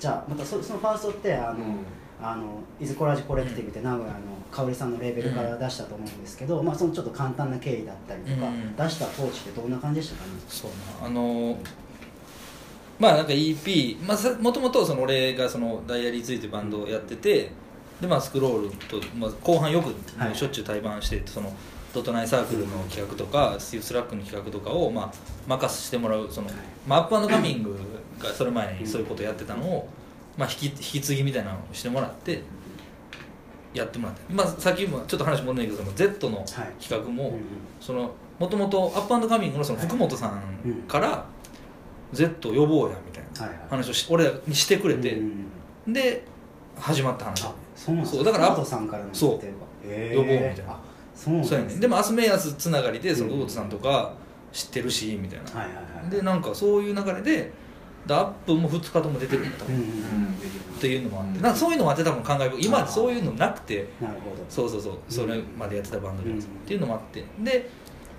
[0.00, 1.76] じゃあまたそそのファーストってあの、うん
[2.22, 4.18] あの Is Collage Collective って名古屋の
[4.50, 8.76] 香織さんのレーベルから出したと思うんですけど、まあそのちょっと簡単な経緯だったりとか、うん。
[8.76, 10.24] 出した当時ってどんな感じでしたか？
[10.24, 10.70] ねそう
[11.02, 11.56] なあのー
[12.98, 17.50] まあなんか EP まあさもともとその俺がその diarytree っていうバンドをやってて
[18.00, 20.34] でまあスクロールと、まあ、後半よくはい。
[20.34, 21.52] しょっちゅう対バンしてその
[21.92, 25.12] dot line circle の企画とか STIFF SLACK の企画とかを、まあ、
[25.46, 26.48] 任せしてもらうその、
[26.86, 27.74] まあ、アップカミング
[28.18, 29.88] がそれ前にそういうことやってたのを、
[30.36, 32.42] まあ、引き引き継ぎみたいなのをしてもらって
[33.72, 37.40] やってもらって、まあ、さっきもちょっと話戻るんだけどその Z の企画も、うんうん。
[37.80, 40.42] そのもともとアップカミングのその福本さん
[40.88, 41.24] から
[42.12, 43.68] 「Z 呼ぼうや」みたいなはいはい。
[43.70, 45.26] 話をし俺らにしてくれて、うん
[45.86, 46.24] うんで
[46.78, 47.44] 始まった話。
[47.44, 49.30] あそうそうだから福本さんからのそう。
[49.30, 49.58] 言ってるわ。
[49.84, 50.16] へー。
[50.18, 50.72] 呼ぼうみたいな。
[50.72, 50.80] あ
[51.14, 54.12] そうそうやねでもアスメヤスつながりでそのうん魚津さんとか
[54.52, 56.10] 知ってるしみたいな、はいはいはい。
[56.10, 57.52] でなんかそういう流れで
[58.06, 59.86] でアップも2日とも出てるんだうんうんうん。
[59.86, 61.40] っていうのもあって。
[61.40, 63.88] なんかそういうのもあって多分感慨深い今そういうのなくて。
[64.00, 64.44] なるほど。
[64.48, 64.98] そうそうそう。
[65.08, 66.38] それまでやってたバンドで、うん。
[66.38, 67.24] っていうのもあって。
[67.40, 67.68] で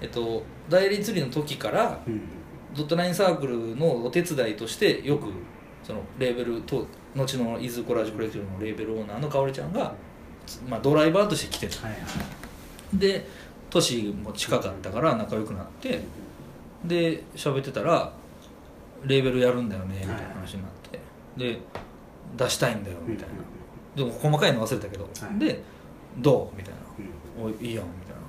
[0.01, 2.21] えっとダイアリー釣りの時からうん。
[2.75, 5.27] ドットナインサークルのお手伝いとしてよく
[5.83, 6.85] そのレーベルと
[7.15, 9.95] 後のイズコラージュコレクティブのレーベルオーナーのかおりちゃんが、
[10.67, 11.87] まあ、ドライバーとして来てた。
[11.87, 12.97] はいはい。
[12.97, 13.25] で
[13.69, 16.01] 年も近かったから仲良くなって
[16.85, 18.13] で喋ってたら
[19.05, 20.99] レーベルやるんだよねみたいな話になって。
[21.37, 21.59] で
[22.35, 23.35] 出したいんだよみたいな。
[23.95, 25.39] でも細かいの忘れたけど、はい。
[25.39, 25.61] で
[26.17, 26.57] どう？
[26.57, 26.79] みたいな。
[27.45, 27.51] うん。
[27.51, 28.21] おいいいやんみたいな。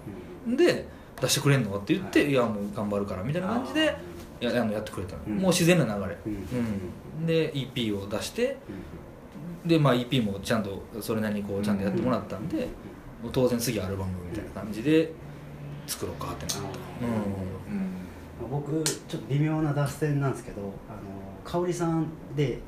[0.49, 0.57] うん。
[0.57, 0.87] で
[1.21, 2.31] 出してくれんのって言って、はい。
[2.31, 3.97] い、やもう頑張るからみたいな感じで
[4.41, 5.39] やあのやってくれたの、うん。
[5.39, 6.33] もう自然な流れ、うん。
[7.21, 7.27] うん。
[7.27, 8.57] で EP を出して
[9.65, 9.69] うん。
[9.69, 12.69] で、まあ、EP もちゃんとそれなりにこうちゃんとやってもらったんで、
[13.33, 15.13] 当然次アルバムみたいな感じで
[15.87, 16.75] 作ろうかってなった、うん
[18.51, 20.71] 僕ちょっと微妙な脱線なんですけどあの
[21.45, 22.59] 香織さんで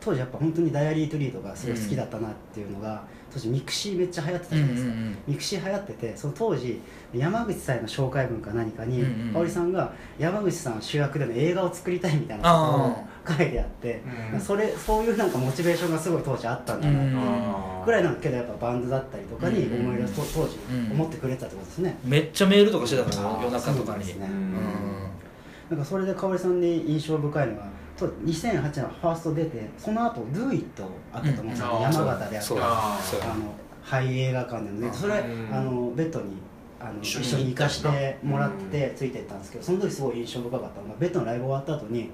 [0.00, 6.80] 当時やっぱ本当に diarytree とかすごい好きだったなっていうのが、当時ミクシーめっちゃ流行ってたじゃないですか、うんうんうんミクシー流行っててその当時
[7.12, 14.40] 山口さんへの紹介文か何かに、うんうん香織さんが山口さん主役での映画を作りたいみたいなことを書いてあってうん。
[14.40, 24.04] それそういうなんかモチベーションがすごい当時あったんだなうんあーぐらいなんだけどやっぱバンドだったりとかにうん思い出すと当時うん思ってくれてたってことですね、めっちゃメールとかしてたから夜中とかに。
[24.04, 24.26] そうですね。
[24.26, 25.07] うん
[25.70, 27.66] なんかそれで香織さんに印象深いのは
[27.96, 31.82] と2008年はファースト出てその後 Do It あったと思うんですよ、うん。
[31.82, 32.58] 山形でやってそう。
[32.60, 32.98] あ
[33.36, 34.88] の廃映画館でのね。
[34.88, 35.54] あそれうん。
[35.54, 36.36] あのベッドに
[36.80, 42.10] あの一緒に一緒に行かしてもらっうてついてったんですけどその時すごい印象深かったのがベッドのライブ終わった後に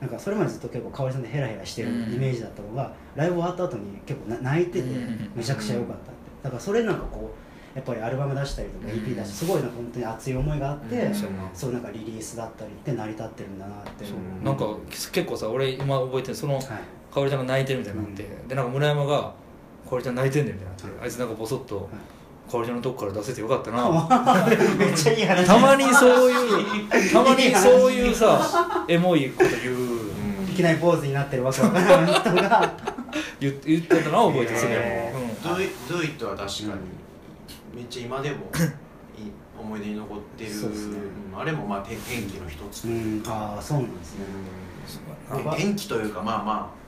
[0.00, 5.32] なんかそれまでずっと結構香織さんでヘラヘラしてるイメージだったのが、ライブ終わった後に結構な泣いててうん。
[5.34, 6.20] めちゃくちゃ良かったって。
[6.42, 11.14] だからそれなんかこうやっぱりアルバム出したりとか EP 出してすごいなんか本当に熱い思いがあって、うん。
[11.54, 14.16] そうなんかリリースだったりって成り立ってるんだなってそう。
[14.16, 14.42] う。
[14.42, 16.64] んなんか結構さ俺今覚えてるそのはい。
[16.64, 19.32] かおりちゃんが泣いてるみたいになって、でなんか村山が
[19.88, 21.04] 「かおりちゃん泣いてんねん」みたいになって、はい。
[21.04, 21.86] あいつなんかボソッとはい
[22.50, 23.88] 「かおりちゃんのとこから出せてよかったな」
[24.78, 25.46] めっちゃいい話。
[25.46, 26.48] たまにそういう
[27.12, 30.08] たまにそういうさエモいこと言う。
[30.50, 32.72] いきなりポーズになってるわけわからない 人が。
[33.40, 35.28] 言って言ってたのは覚えてるそれへも、うん。
[35.28, 36.70] Do It Do It は確かに
[37.78, 38.36] めっちゃ今でも
[39.16, 40.50] いい思い出に残ってる。
[40.50, 40.98] そうですね。
[41.32, 42.88] うんあれもまあ天天気の一つ。
[42.88, 43.22] うん。
[43.24, 44.24] ああそうなんですね。
[44.84, 44.98] そ
[45.36, 45.38] う。
[45.38, 46.78] やなあ元気というかまあまあ。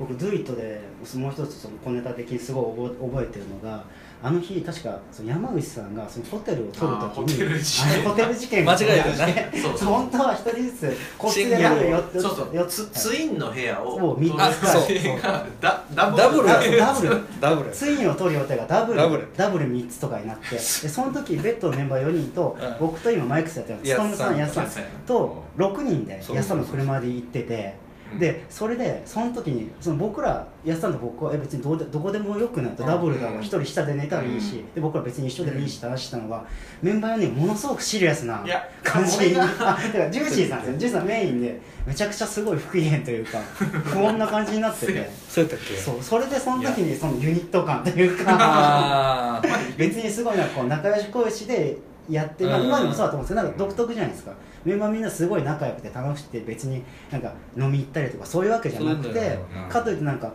[0.00, 0.80] 僕 Do It で
[1.16, 3.84] もう一つその小ネタ的にすごい覚え覚えてるのが
[4.26, 7.92] あの日確かその山口さんがそのホテルを取るときにホテル事件。
[7.92, 9.52] あれホテル事件が間違えたね。
[9.52, 12.56] そうそう本当は一人ずつ個室でなんかよそうそう。
[12.56, 13.98] よツツインの部屋を。
[13.98, 14.18] そう。
[14.18, 16.46] 三 つダダブル。
[16.48, 16.78] ダブル。
[16.78, 17.20] ダダブル。
[17.38, 17.70] ダブル。
[17.70, 18.98] ツインを取る予定がダブル。
[18.98, 19.28] ダブル。
[19.36, 22.76] ダブル3つとかになってでその時ベッドのメンバー4人と、うん。
[22.80, 27.83] 僕と今マイクスやってるやストムさんや安さん安さんと6人で安さんの車で行ってて
[28.18, 36.44] でそれでその時にその僕らやってたのと僕はえ別にどうでどこでもよくないとダブルだわうん一人下で寝たらいいし、で僕ら別に一緒でもいいしって話したのが
[36.82, 38.44] メンバー4人ものすごくシリアスな
[38.82, 39.34] 感じ。
[39.38, 40.78] あだからジューシーさんですよ。
[40.78, 45.10] ジューシーさんメインでめちゃくちゃすごい不機嫌というか 不穏な感じになってて。
[45.28, 45.76] そうやったっけ？
[45.76, 49.42] そうそれでその時にそのユニット感というか
[49.76, 51.76] 別にすごいなんかこう仲良し恋しで
[52.08, 52.66] やって、まあ、うん。
[52.66, 54.32] 今でもそうだと思うんですけどなんか独特じゃないですか
[54.64, 59.38] メンバーみんなすごい仲良くて楽しくて別になんか飲み行ったりとかそういうわけじゃなくて
[59.68, 60.32] かといってなんか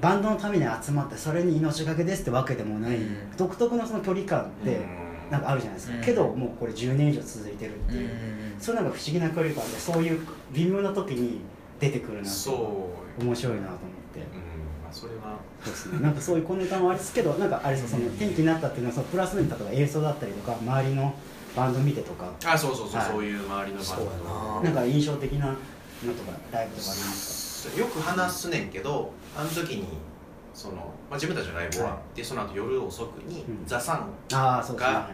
[0.00, 3.36] バンドのために集まってそれに命がけですってわけでもない、うん。
[3.36, 4.80] 独特のその距離感って
[5.30, 6.02] なんかあるじゃないですか、うん。
[6.02, 8.10] けどもうこれ10年以上続いてるっていう、
[8.58, 10.20] そういうなんか不思議な距離感でそういう
[10.52, 11.40] 微妙な時に
[11.78, 13.24] 出てくるなってそう。
[13.24, 13.78] 面白いなと思っ
[14.12, 14.20] て。
[14.20, 14.24] うん。
[14.82, 15.38] まあそれは。
[15.62, 21.14] そうですね、なんかそういう小ネタもありですけどなんかあれですよその転機になったっていうのはそのプラス面例えば映像だったりとか周りの
[21.56, 22.30] バンド見てとか。
[22.44, 23.10] あそうそうそう、はい。
[23.10, 24.60] そういう周りのバンそうやドな。
[24.62, 29.86] なんか印象的なのとかライブとかありますよく話すねんけどあの時に
[30.52, 30.82] その、ま
[31.12, 33.66] あ、自分たちのライブ終わって、その後夜遅くに、うん。
[33.66, 35.10] ザ・サンがあ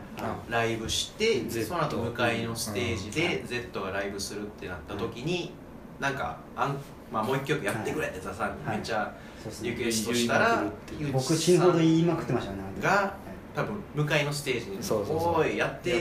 [0.50, 3.12] ライブして、Z その後向かいのステージうん。
[3.12, 5.52] で Z がライブするってなった時に、
[5.98, 6.76] なんかあん、
[7.10, 10.62] まあ、もう一曲やってくれってザ・サンにめっちゃそうですねリクエストしたら、
[10.98, 13.14] 言い僕死ぬほど言いまくってましたねが
[13.54, 15.40] 多分向かいのステージにそうそうそう。
[15.40, 15.98] おいやっていい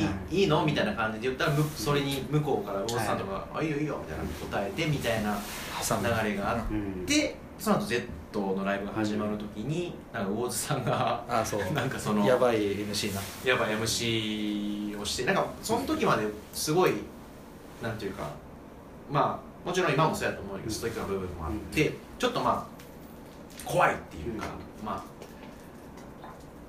[0.00, 0.34] はい。
[0.36, 4.24] いいのみたいな感じで言ったらむそれに向こうから大津さんとかが「あいいよいいよ」みたいな
[4.60, 7.06] 答えてみたいな流れがあっうん。
[7.06, 11.72] てその後 Z のライブが始まる時になんか大津さんがああそう。
[11.72, 13.20] なんかそのやばい MC な。
[13.44, 16.92] やばい MC をしてなんかその時まですごい
[17.82, 18.28] なんていうか
[19.10, 24.46] まあもちろん今もそうやと思うけどストイックな部分もあってちょっとまあ怖いっていうか
[24.84, 25.11] まあ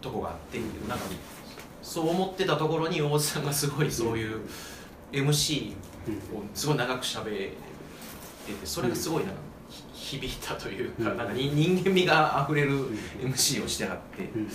[0.04, 1.06] とこがあってなんか
[1.82, 4.42] そう思ってたところに大津さんがすごいそういう
[5.12, 9.40] MC をすごい長く喋っててそれがすごいなんか
[9.70, 11.18] ひ響いたというかうん。
[11.18, 12.90] なんかに人間味があふれる
[13.22, 14.50] MC をしてはってうん。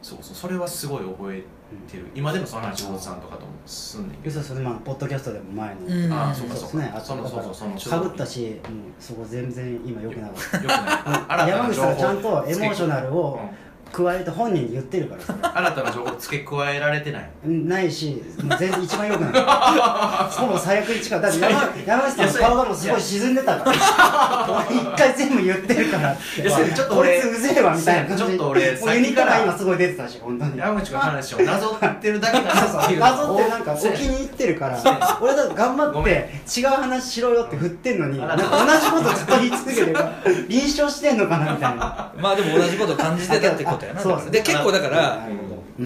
[0.00, 1.42] そうそうそれはすごい覚え
[1.90, 2.06] てる。
[2.14, 4.34] 今でもその話大津さんとかともすんねんけど。
[4.34, 5.80] そうそうまあポッドキャストでも前の。
[5.86, 6.12] うん。
[6.12, 6.92] ああそうかそうそうかですね。
[6.96, 10.56] あそのそうそうそのかぶったしうんそこ全然今良くなかった。
[10.56, 15.56] よくな 山口さんがちゃんとエモーショナルをうん加えて本人に言ってるから。
[15.56, 19.32] 新たな情報付け加えられてないうんないしもう全然一番良くない。
[20.30, 24.64] ほぼ最悪に近いだって山山口さんの顔がもうすごい沈んでたから。
[24.68, 26.12] 俺一回全部言ってるから。
[26.12, 30.58] っていやそれちょっと俺こいつうぜえわみたいな感じちょっと俺もうユニットが今すごい出てたし本当に。
[30.58, 33.00] 山口君の話をなぞってるだけだなっていう。
[33.00, 35.18] 謎ってなんか置そうきに入ってるから。
[35.20, 38.42] 俺だって頑張って違う話しろよって振ってんのに同じ
[38.90, 40.12] ことずっと言い続けてるから。
[40.48, 42.12] 臨床してんのかなみたいな。
[42.18, 44.30] まあでも同じことを感じてたってことやなそうだから。
[44.30, 45.28] で結構だから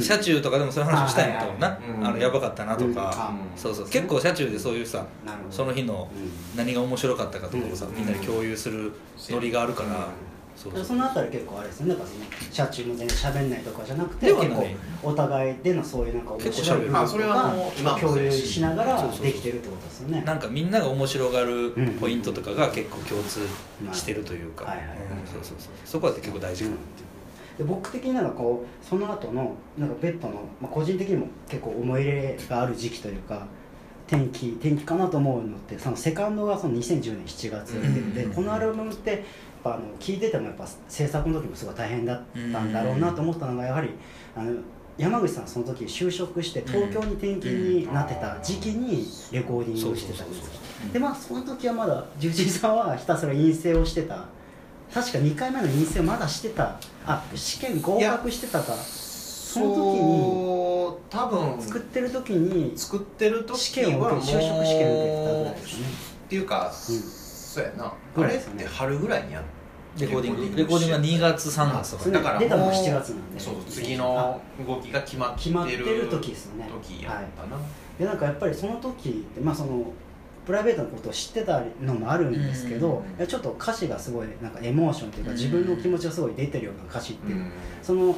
[0.01, 1.49] 車中とかでもそういう話をしたいはいはい
[2.03, 2.95] あのやばかったなとうん。
[2.95, 3.89] かあそうそう。
[3.89, 5.05] 結構車中でそういうさ
[5.51, 6.57] その日のうん。
[6.57, 7.95] 何が面白かったかとかをさうん。
[7.97, 8.93] みんなで共有する
[9.31, 10.09] ノリがあるから。
[10.55, 10.85] そうそう。
[10.85, 11.89] そのあたり結構あれですね。
[11.89, 14.67] なんかその車中も全然喋んないとかじゃなくて結構
[15.03, 16.99] お互いでのそういうなんか面白い結構喋る。
[16.99, 20.23] あそれはもう今も共有ししながらできてるってことですよね。
[20.27, 23.41] なんかみんなが面白がるポイントとかが結構共通
[23.93, 24.73] してるというか、
[25.85, 27.09] そこは結構大事かなっていう、
[27.59, 33.47] で僕的になんかこうその後のなんかベッドの、まあ、個人的にも結構思い入れがある時期というか
[34.07, 39.21] 転機転機かなと思うのってそのセカンドがその2010年7月で、うんでこのアルバムってやっ
[39.65, 42.23] ぱあの聞いててもやっぱ制作の時もすごい大変だっ
[42.53, 43.91] たんだろうなと思ったのがやはり
[44.37, 44.57] あの
[44.99, 50.53] 山口さんその時就職して東京に転勤になってた時期にレコーディングをしてたんですよ。
[50.93, 54.27] でまあその時はまだ重鎮さんはひたすら陰性をしてた
[54.93, 56.79] 確か2回目の陰性をまだしてた。
[57.05, 60.53] あ試験合格してたかその時に
[60.93, 65.87] に多分作ってる時に作ってる時試験を就職試験を受けてたぐらいですね。
[66.27, 67.93] っていうか、そうやな。
[68.17, 69.43] あれって春ぐらいにやっ
[69.99, 72.11] レコーディングレコーディングは2月3月とか。
[72.11, 73.41] だから出たのがもう7月なんで。
[73.41, 76.71] そう次の動きが決まって決まってるる時ですよね。
[76.83, 77.61] 時やったな、
[77.99, 79.85] でなんかやっぱりその時ってまあその
[80.45, 82.81] プライベートのことを知ってたのもあるんですけうん。
[82.81, 85.37] どいやちょっと歌詞がすごいなんかエモーションというかうん。
[85.37, 87.53] 自分の気持ちがすごい出てるような歌詞っていううん。
[87.83, 88.15] その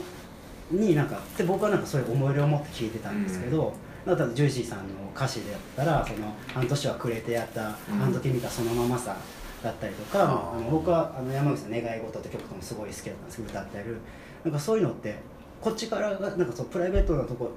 [0.71, 3.75] になんかで僕はなんかそういう思い入れを持って聞いてたんですけど、
[4.07, 8.03] だったらジューシーさんの歌詞でやったら「その半年はくれてやった、うん。
[8.03, 9.17] あの時見たそのままさ」
[9.63, 13.99] だったりとか、あの僕はあの山口さん「願い事」って曲とかもすごい好きだったんですけど歌ってやる。
[14.45, 15.17] なんかそういうのって
[15.61, 17.51] こっちからがなんかそうプライベートなとこ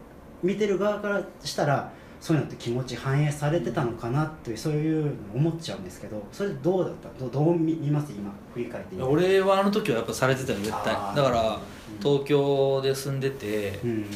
[0.44, 7.10] 見てる側からしたらそういうのって気持ち反映されてたのかなというそういうの思っちゃうんですけどそれどうだった？
[7.20, 8.12] どうどう見見ます？
[8.12, 10.94] 今振り返って俺はあの時はやっぱされてたよ絶対。
[10.94, 11.60] だからうん。
[12.02, 14.04] 東京で住んでて、うん。
[14.04, 14.10] で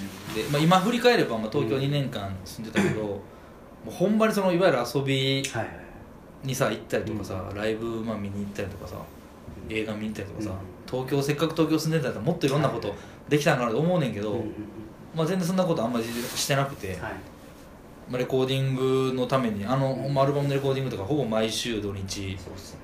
[0.52, 3.22] まあ、今振り返ればまあ東京2年間住んでたけど、も
[3.88, 5.44] うほんまにそのいわゆる遊び
[6.44, 8.96] にさ行ったりとかさ、ライブ、まあ、見に行ったりとかさ
[9.70, 10.56] 映画見に行ったりとかさ、うん。
[10.86, 12.94] 東京せっかく東京住んでたらもっといろんなこと
[13.30, 14.54] できたんかなと思うねんけど、うんうんうん。
[15.16, 16.98] まあ、全然そんなことあんまりしてなくて、はい。
[17.00, 17.12] まあ、
[18.12, 22.38] レコーディングのためにあの、まあアルバムのレコーディングとかほぼ毎週土日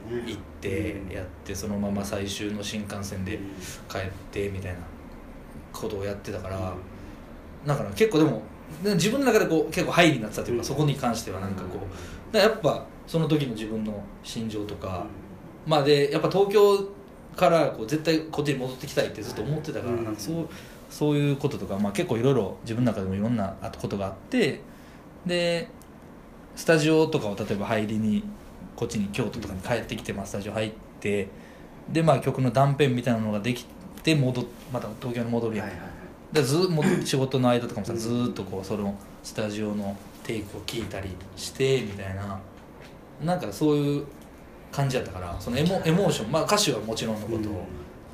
[0.09, 3.39] 行ってやってそのまま最終の新幹線で
[3.89, 4.79] 帰ってみたいな
[5.73, 6.73] ことをやってたから
[7.65, 8.41] なんかな結構でも
[8.83, 10.65] で自分の中でこう結構ハイになってたというか、うん。
[10.65, 11.79] そこに関してはなんかこ
[12.33, 15.05] うやっぱその時の自分の心情とか、
[15.65, 16.89] まあでやっぱ東京
[17.35, 20.49] からこう絶対こっちに戻ってきたいってずっと思ってたから、そう
[20.89, 24.61] そういうこととか、まあ、結構いろいろ自分の中でもいろんなことがあって
[25.27, 25.69] で
[26.55, 28.23] スタジオとかを例えば入りに
[28.75, 31.27] こっちに京都とかに帰ってきて、まあ、スタジオ入って
[31.89, 33.65] で、まあ、曲の断片みたいなのができ
[34.03, 35.63] て戻っまた東京に戻るや。
[35.63, 35.87] ん、はいはいは
[36.31, 36.35] い。
[36.35, 42.39] でずもう仕事の間とかもさうんずーっとこうそのスタジオのテイクを聞いたりしてみたいな。
[43.23, 44.05] なんかそういう
[44.71, 46.31] 感じやったからそのエモエモーション。
[46.31, 47.65] まあ歌詞はもちろんのことを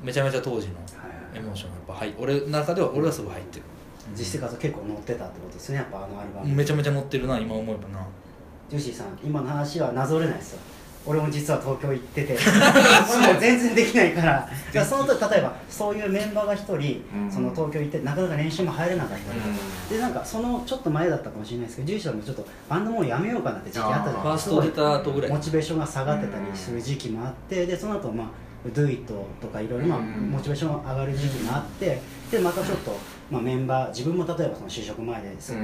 [0.02, 0.74] めちゃめちゃ当時の
[1.34, 3.64] エモーションがやっぱ入俺の中では俺はすごい入ってる
[4.18, 5.78] 実生活結構乗ってたってことですね。
[5.78, 6.54] やっぱあのアルバム。
[6.56, 8.06] めちゃめちゃ乗ってるな今思えばな。
[8.70, 10.60] ジューシーさん今の話はなぞれないですよ。
[11.06, 12.38] 俺も実は東京行ってて。
[12.38, 14.32] 俺 も全然できないから。
[14.32, 17.30] だからその時例えばそういうメンバーが一人、うん。
[17.32, 19.56] その東京行ってなかなか練習も入れなかったりとか、
[19.90, 19.98] うん。
[19.98, 25.32] でなんかそのちょっと前だったかもしれないですけどジューシーさんもちょっとバンドもうやめようかなって時期あったじゃファないですかースト出た後ぐらい。
[25.32, 28.28] モチベーションが下がってたりする時期もあってでその後まあ
[28.74, 30.06] Do It とかいろいろまあうん。
[30.32, 32.00] モチベーションが上がる時期もあって
[32.32, 32.98] でまたちょっと
[33.34, 35.62] まあメンバー自分も例えばその就職前ですごい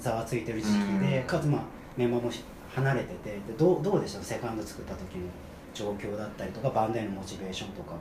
[0.00, 0.72] ざわついてる時期
[1.06, 1.26] で、うん。
[1.26, 1.60] かつまあ
[1.96, 2.30] メンバーも
[2.74, 4.22] 離れててでどうどうでした？
[4.22, 5.26] セカンド作った時の
[5.74, 7.92] 状況だったりとかバンドへのモチベーションとか。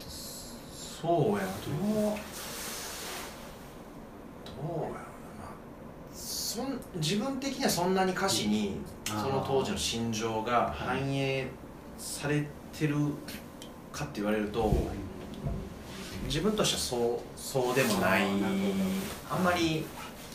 [0.00, 2.14] そうやどうどうや
[4.78, 4.96] ろうな。
[6.12, 11.46] そん自分的にはそんなに歌詞にその当時の心情が反映
[11.98, 12.96] されてる
[13.92, 14.74] かって言われると
[16.26, 18.22] 自分としてはそうそうでもない
[19.30, 19.84] あんまり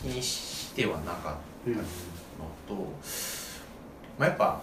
[0.01, 1.21] 気にしてはなかっ
[1.65, 1.81] たうんの
[2.67, 2.73] と、
[4.17, 4.61] まあ、やっぱ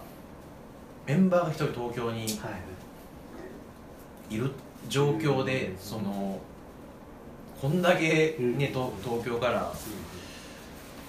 [1.06, 2.28] メンバーが一人東京にはい。
[4.30, 4.50] いる
[4.88, 6.38] 状況でその
[7.60, 9.72] こんだけ、ねと東京から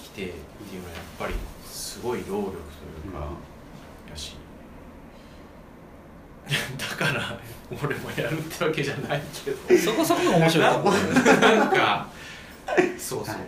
[0.01, 1.33] 来てっていうのはやっぱり
[1.65, 2.55] すごい労力とい
[3.09, 3.29] うか、
[4.09, 4.35] やし
[6.77, 7.39] だから
[7.71, 9.81] 俺もやるってわけじゃないけど。
[9.81, 12.07] そこそこが面白いとこなんか
[12.97, 13.43] そうそう、はい。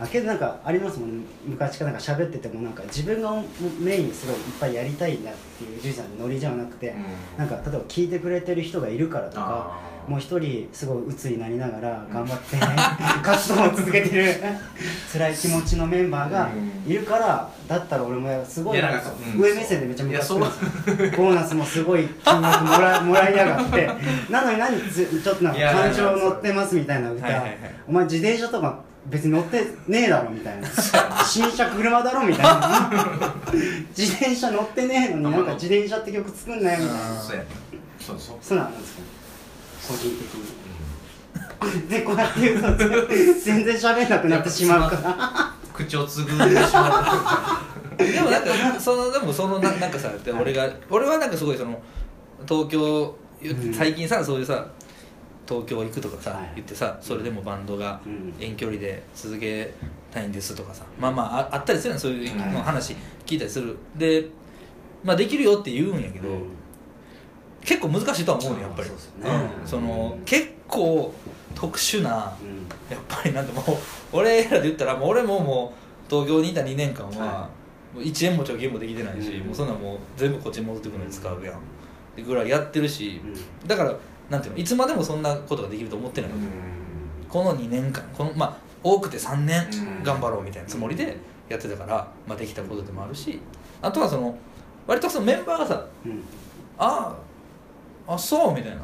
[0.00, 3.30] あけどなんかありますもん昔からなんか喋っててもなんか自分が
[3.78, 6.94] メインにすごいいっぱいやりたいなっていうジさんのノリじゃなくて、
[7.38, 9.78] なんか例えば聞いてくれてる人がいるからとか
[10.08, 12.56] もう一人すごい鬱になりながら頑張って、
[13.22, 14.34] 活動を続けてる。
[15.12, 16.48] 辛い気持ちのメンバーが
[16.86, 20.40] いるからだったら俺もすごい上目線でめちゃめちゃそう。
[21.16, 23.88] ボーナスもすごい金額もらもらいやがって。
[24.28, 27.58] なのに何ずちょっとなんか感情乗ってますみたいな歌、はいはいはい。
[27.88, 30.68] お前自転車とか別に乗ってねえだろみたいな。
[31.24, 32.90] 新車車だろみたいな。
[33.96, 37.20] 自転車乗ってねえのになんか自転車って曲作んなよみたいな。
[37.20, 37.48] そうやね
[38.00, 38.36] そうそう。
[38.42, 39.02] そうなんですか
[39.88, 41.88] 個人的に。
[41.88, 42.76] でこうやって言うと
[43.42, 45.54] 全然喋んなくなってしまうから。
[45.72, 47.60] 口をつぐんでしま
[47.96, 51.80] でもなんかそのでもそのななんかさで俺が俺はなんかすごいその
[52.48, 53.74] 東京うん。
[53.74, 54.66] 最近さそういうさ
[55.48, 56.52] 東京行くとかさ、はい。
[56.56, 58.34] 言ってさそれでもバンドがうん。
[58.38, 59.72] 遠距離で続け
[60.12, 62.52] たいんですとかさまあまあああったりするやんそういうはい。
[62.52, 62.94] の話
[63.26, 63.76] 聞いたりする。
[63.96, 64.26] で
[65.02, 66.28] まあできるよって言うんやけど、
[67.64, 68.90] 結構難しいとは思うねやっぱり。
[69.64, 71.12] その結構
[71.54, 72.94] 特殊なうん。
[72.94, 73.64] やっぱりなんてもう
[74.12, 75.74] 俺らで言ったらもう俺もも
[76.06, 77.48] う東京にいた2年間はは
[77.94, 79.46] もう1円も貯金もできてないし、うん。
[79.46, 81.54] もうそんなんもう全部こっちに戻ってくるのに使うやん。
[81.54, 81.58] っ
[82.14, 83.20] てぐらいやってるし。
[83.24, 83.68] うん。
[83.68, 83.94] だから
[84.30, 86.34] なんていうのいつまでもそんなことができると思ってない、う
[87.28, 89.66] この2年間このまあ多くて3年
[89.98, 90.02] うん。
[90.02, 91.16] 頑張ろうみたいなつもりで
[91.48, 93.40] やってたから、まあ、できたことでもあるし
[93.82, 94.36] あとはその
[94.86, 96.22] 割とそのメンバーがさうん。
[96.78, 97.16] ああ
[98.06, 98.54] あそう？
[98.54, 98.78] みたいな。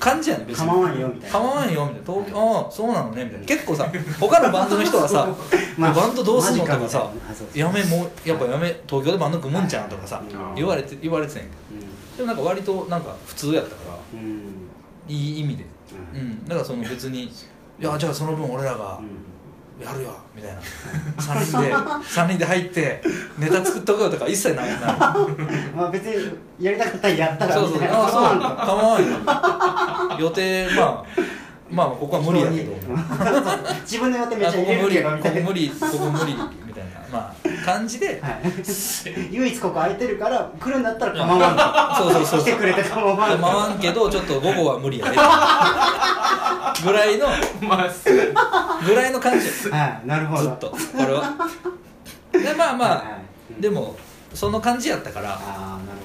[0.00, 0.68] 感じやね別に。
[0.68, 1.38] 構わんよみたいな。
[1.38, 2.20] 構わんよみたいな。
[2.20, 3.46] 東京ああそうなのねみたいな。
[3.46, 3.90] 結構さ
[4.20, 5.28] 他のバンドの人はさ
[5.78, 7.10] まあバンドどうすんのとかさ
[7.54, 10.54] やめもうやっぱやめ東京でバンド組むんじゃんとかさうん。
[10.54, 13.76] 言われて言われてたんやけどでもなんか割となんか普通やったか
[14.14, 14.20] ら
[15.08, 15.64] いい意味で。
[16.14, 16.20] ううん。
[16.28, 17.30] んだからその別にい
[17.80, 19.00] やじゃあその分俺らが
[19.82, 20.60] やるよみたいな。
[21.18, 23.02] 3人で三人で入って
[23.38, 24.74] ネタ作っとこうとか一切ないな。
[24.74, 24.78] い
[25.76, 27.72] まあ別にやりたかったらやったらそうそう。
[27.74, 28.04] みたいな。
[28.04, 30.20] あそう構わんよ。
[30.20, 31.04] 予定まあ
[31.70, 32.72] まあここは無理やけど。
[33.82, 36.34] 自分の予定めっあちゃ入れるここ無理ここ無理ここ無理
[36.66, 36.73] み
[37.14, 38.20] まあ感じで。
[38.20, 38.42] はい、
[39.30, 45.16] 唯一ここ空いてるから来るんだったら構わん そうそうそう来てくれて構わん回んけどちょっと午後は無理やで
[46.84, 47.28] ぐらいの
[47.60, 49.46] まあぐらいの感じ。
[49.46, 50.42] よはいなるほど。
[50.42, 51.34] ずっとこれは。
[52.32, 53.18] でまあまあ、はいは
[53.58, 53.62] い。
[53.62, 53.96] でも
[54.34, 55.38] その感じやったから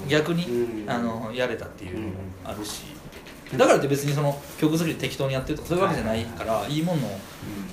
[0.08, 0.90] 逆に、うん。
[0.90, 2.14] あのやれたっていうのも
[2.46, 2.84] あるし、
[3.58, 6.84] だからって別にその曲作り適当にやってるとかそういうわけじゃないから、いい。
[6.84, 7.08] もんの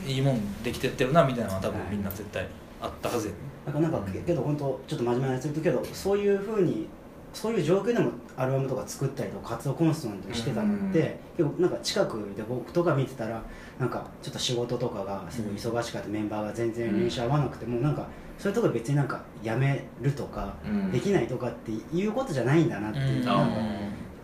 [0.07, 2.47] いいもんできてってるなみたいなのは多分みんな絶対
[2.81, 3.39] あったはずやね。
[3.67, 6.87] なんかなんかけけど本当ちょっと真面目なやつ言うとけどそういうふうに
[7.33, 13.43] そういう状況でもアルバムとか作ったりとか活動コンスタントにしてたのって、結構なんか近くで僕とか見てたら
[13.79, 18.07] なんかちょっと仕事とかがすごい忙しかったメンバーが全然練習合わなくてもなんか
[18.39, 20.93] そういうところ別になんかやめるとか、うん。
[20.93, 23.25] できないとかっていうことじゃないんだなっていう、うん。
[23.25, 23.51] なん。
[23.51, 23.57] か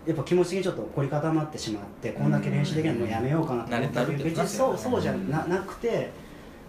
[0.06, 6.10] やっぱ気持ちにちょっと凝り固まってしまってこんだけ練習できないのもうやめようかなと思ったけど別にそうそうじゃななくて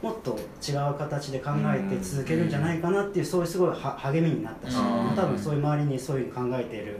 [0.03, 5.15] もっと違う形で考えて続けるんじゃないかなっていうそういうすごいは励みになったしうん。
[5.15, 6.99] 多分そういう周りにそういう考えている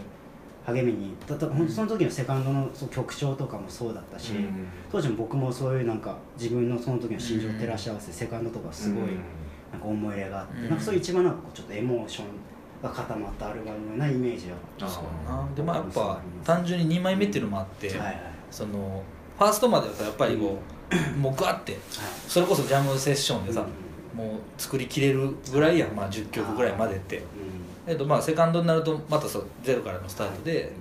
[0.65, 1.13] 励みに。
[1.27, 4.31] だだほんとその時のセカンドのその曲調とかもそうだったし
[4.89, 9.03] 当時も僕もそういうなんか自分のその時の心情を照らし合わせてセカンドとかすごい
[9.73, 10.69] なんか思い入れがあってうん。
[10.69, 12.27] なんかそういう一番なんかちょっとエモーション
[12.81, 18.21] が固まったアルバムのようなイメージはあそうなでまあやっぱ単純に2枚目っていうのもあって、はいはいはい。
[18.49, 19.03] その
[19.37, 20.59] ファーストまではさやっぱりこ
[21.15, 21.77] う、もうグワって
[22.27, 23.65] それこそジャムセッションでさ、
[24.15, 27.23] もう作りきれるぐらいやん、まあ、10曲ぐらいまでって。
[27.85, 30.71] えっとまあセカンドになるとまたそうゼロからのスタートで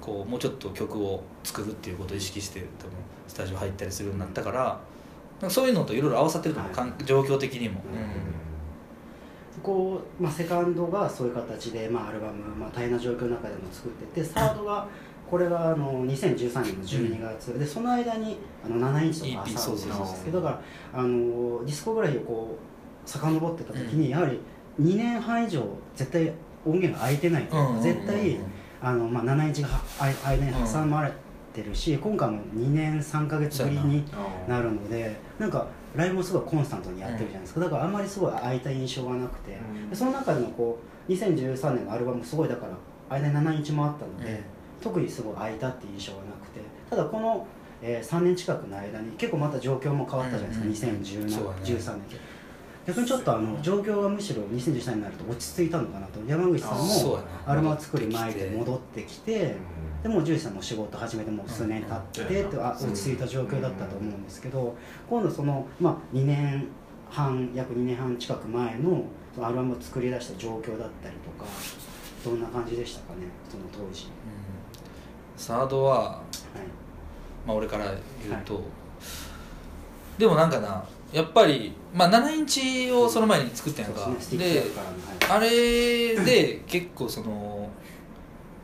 [0.00, 2.92] こうもうちょっと曲を作るっていうことを意識して多分
[3.28, 4.80] スタジオ入ったりするようになったから
[5.42, 6.90] かそういうのといろいろ合わさってると思う、はい。
[6.90, 7.82] かん状況的にも、
[9.62, 14.86] こう、まあ、セカンドがそういう形で、まあ、アルバム、まあ、大変な状況の中でも作っててサードが
[15.32, 20.24] これがあの2013年の12月、でその間にあの7インチとかうそうです。
[20.26, 20.60] けどだか
[20.92, 22.58] らあのディスコグラフィーをこ
[23.06, 24.38] う遡ってた時に、やはり
[24.78, 25.66] 2年半以上
[25.96, 26.30] 絶対
[26.66, 27.44] 音源が空いてない。
[27.44, 28.40] とい絶対
[28.82, 29.68] あの、まあ、7インチが
[29.98, 31.10] 間に挟まれ
[31.54, 34.04] てるし、今回も2年3か月ぶりに
[34.46, 34.60] な。
[34.60, 35.66] るのでなんか
[35.96, 39.56] ライブもすごいコンスタントにやってるじゃないですか、だからあんまりすごい空いた印象がなくて、
[39.94, 40.78] その中でもこ
[41.08, 42.76] う2013年のアルバムすごいだから
[43.08, 44.44] 間に7インチもあったので、うん
[44.82, 46.60] 特にすごい空いたっていう印象がなくて
[46.90, 47.46] ただこの、
[47.80, 51.56] えー3年近くの間に結構また状況も変わったじゃないですか、うんうん2013そうだね。
[51.64, 52.20] 年
[52.84, 56.18] 逆にちょっとあの状況がむしろ2013年になると落ち着いたのかなと。
[56.26, 59.54] 山口さんもアルバム作る前で戻ってきて。
[60.02, 64.74] でもう獣医さんも仕事始めてもう数年経ってって、落ち着いた状況だったと思うんですけど、
[65.08, 66.66] 今度その、まあ、2年
[67.08, 69.04] 半約2年半近く前の
[69.40, 71.48] アルバムを作り出した状況だったりとか
[72.24, 74.12] どんな感じでしたかねその当時、うん
[75.42, 76.18] サードは、はい、
[77.44, 78.62] まあ、俺から言うと、
[80.16, 84.08] でもなんかなやっぱり、まあ、7インチをその前に作ったやんか。
[84.08, 84.46] ですね。
[84.46, 85.38] はい。
[85.38, 87.68] あれで 結構その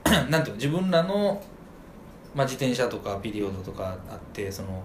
[0.07, 1.43] なんていうの自分らの、
[2.33, 4.81] まあ、自転車とかピリオドとかあってその、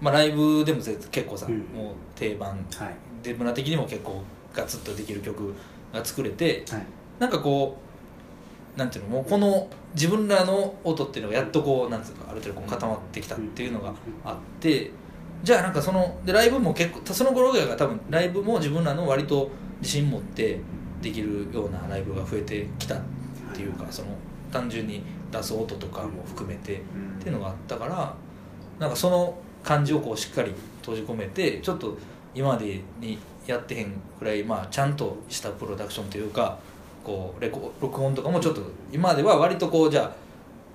[0.00, 1.58] まあ、ライブでもぜ結構さ、うん。
[1.58, 2.48] もう定番。
[2.48, 2.96] はい。
[3.22, 5.54] で村的にも結構ガツッとできる曲
[5.92, 6.86] が作れてはい。
[7.20, 7.85] なんかこう
[8.76, 13.92] なんていうのもうこの自分らの音っていうのがやっとこうなんていうかある程度こう固まってきたっていうのが
[14.24, 14.90] あって
[15.42, 19.50] じゃあなんかそのでライブも結構その頃ぐらいが多分ライブも自分らの割と
[19.80, 20.60] 自信持って
[21.00, 23.00] できるようなライブが増えてきたっ
[23.54, 24.08] ていうかその
[24.52, 26.80] 単純に出す音とかも含めてっ
[27.20, 28.14] ていうのがあったから
[28.78, 31.96] なんかその感じをこうしっかり閉じ込めてちょっと
[32.34, 36.58] 今までにやってへんくらい、まあ、ちゃんとしたプロダクションというか
[37.06, 40.12] こうレコ録音とかもちょっと今までは割とこうじゃあ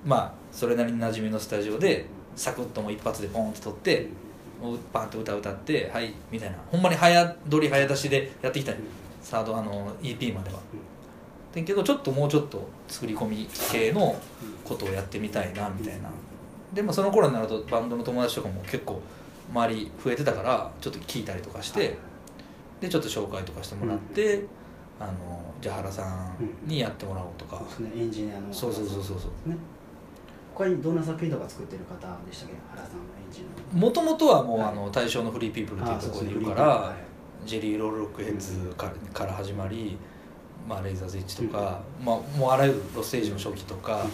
[0.02, 4.08] まあそれなりに馴染みのスタジオでサクッともう一発でポンって撮って
[4.58, 6.56] もうパンと歌歌ってはいみたいな。
[6.70, 8.72] ほんまに早撮り早出しでやってきた。
[9.20, 10.58] サードあの EP までは。
[11.54, 14.16] だけどちょっともうちょっと作り込み系の
[14.64, 16.08] ことをやってみたいなみたいな。
[16.72, 19.02] でもその頃になるとバンドの友達とかも結構
[19.52, 21.98] 周り増えてたからちょっと聞いたりとかして
[22.80, 24.44] でちょっと紹介とかしてもらって、
[25.02, 25.12] あの
[25.60, 28.02] じゃあ原さんにやってもらおうとか、そうですね。
[28.02, 28.52] エンジニアの。
[28.52, 29.48] そうそうそうそうそう。
[29.48, 29.56] ね。
[30.54, 31.94] 他にどんな作品とか作ってる方
[32.26, 32.54] でしたっけ？
[32.70, 33.80] 原さんのエンジニアの。
[33.80, 34.68] もともとはもう、はい。
[34.70, 36.94] あの対象のフリーピープルっていうあところにいるから、
[37.44, 39.96] ジェリーロールロックヘッズから,、から始まり、
[40.68, 44.04] まあ、レイザーズイッチとか、まあ、もうあらゆるロステージの初期とか、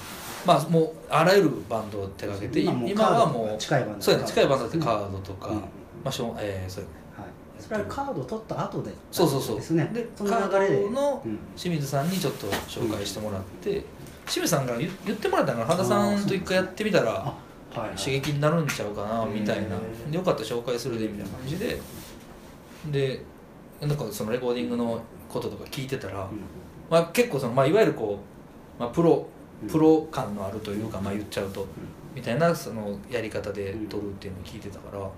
[0.47, 5.57] まあもうあらゆるバンドを手掛けて今はもう近いバンドそうやね近いバンドってうんカードとか、うん。
[5.57, 5.63] ま
[6.07, 6.97] あしょえーそうやね。
[6.97, 7.08] はい、
[7.59, 9.57] それはカード取った後でそうそうそう。
[9.57, 9.91] ですね。
[9.93, 10.77] でその流れで。
[10.77, 11.39] カードのうん。
[11.57, 13.85] 清水さんにちょっと紹介してもらって、
[14.27, 17.35] 清水さんから言言ってもらったのが原田さんと一回やってみたら
[17.97, 19.77] 刺激になるんちゃうかなみたいな。
[20.11, 21.81] よかったら紹介するでみたいな感じで。
[22.91, 23.23] で
[23.81, 26.41] なんかそのレコーディングのこととか聞いてたら、うん。
[26.91, 28.19] まあ、結構その、まあ、いわゆるこ
[28.79, 29.27] う、まあ、プロ
[29.63, 29.69] うん。
[29.69, 31.67] プロ感のあるというか、まあ、言っちゃうと、ん。
[32.15, 35.11] みたいなそのやり方で撮るっていうのを聞いてたから、ま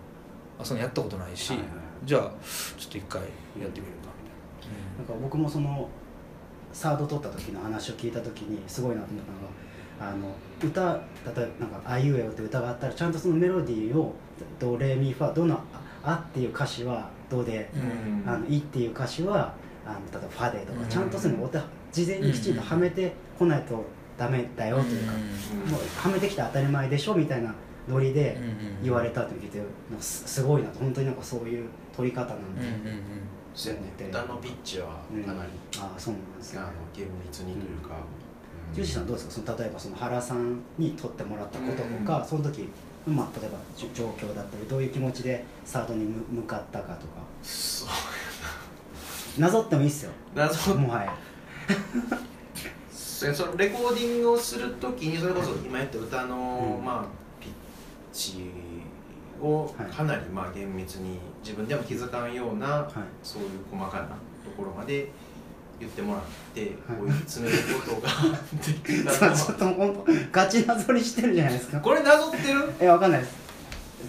[0.61, 1.69] あ、そのやったことないし、はいはい
[2.05, 2.23] じゃあ
[2.79, 3.21] ちょっと一回
[3.61, 4.09] やってみるか
[4.99, 5.03] な。
[5.03, 5.07] ん。
[5.07, 5.89] か僕もその
[6.73, 9.51] サード取った時の話を聞いた時にすごいなと思ったのが
[10.01, 10.95] あの歌
[11.37, 14.15] 例えばなんか「あいうえお」って歌があったらちゃんとそのメロディーを
[14.59, 15.61] 「ドレミファド」の
[16.03, 19.53] 「あ」っていう歌詞は「ド」でみたいな、あの「い」っていう歌詞は
[19.87, 20.89] あの例えば「ファ」でとかうん。
[20.89, 21.51] ちゃんとその
[21.93, 23.85] 事前にきちんとはめてこないと
[24.17, 25.71] ダメだよというか、うん。
[25.71, 27.55] もうはめてきて当たり前でしょみたいな
[27.89, 28.39] ノリで
[28.83, 29.61] 言われたって聞いて
[30.01, 31.69] すごいなと本当になんかそういう
[32.01, 33.03] 取り方なんだうんうんうん。
[33.55, 34.87] そうやね歌のピッチは
[35.27, 36.61] かなり、ああそうなんですね。
[36.61, 37.97] あの厳密にというか、
[38.73, 39.47] ジューシーさんどうですか？
[39.47, 42.69] その例えばその原さんに取ってもらったこととか、その時
[43.07, 47.21] まあ例えば状況だったりどういう気持ちでサードに向向かったかとか。
[47.43, 47.87] そ
[49.39, 49.51] うな。
[49.51, 50.13] ぞってもいいっすよ。
[50.35, 51.13] 謎もはや。
[52.93, 56.85] そそのレコーディングをするときにそれこそ今やった歌の、うん。
[56.85, 57.05] まあ
[57.39, 57.53] ピッ
[58.13, 58.51] チ
[59.43, 62.93] をはいかなりまあ厳密に自分でも気づかんような、はい。
[63.23, 64.15] そういう細かなと
[64.57, 65.11] ころまで
[65.79, 66.23] 言ってもらっ
[66.55, 66.71] て、はい。
[66.99, 68.09] こういう詰めることが
[68.67, 71.81] できたの そうちょっはと本当ガチなぞりしてるじゃないですか。
[71.81, 72.73] これなぞってる？
[72.81, 73.35] えわかんないです。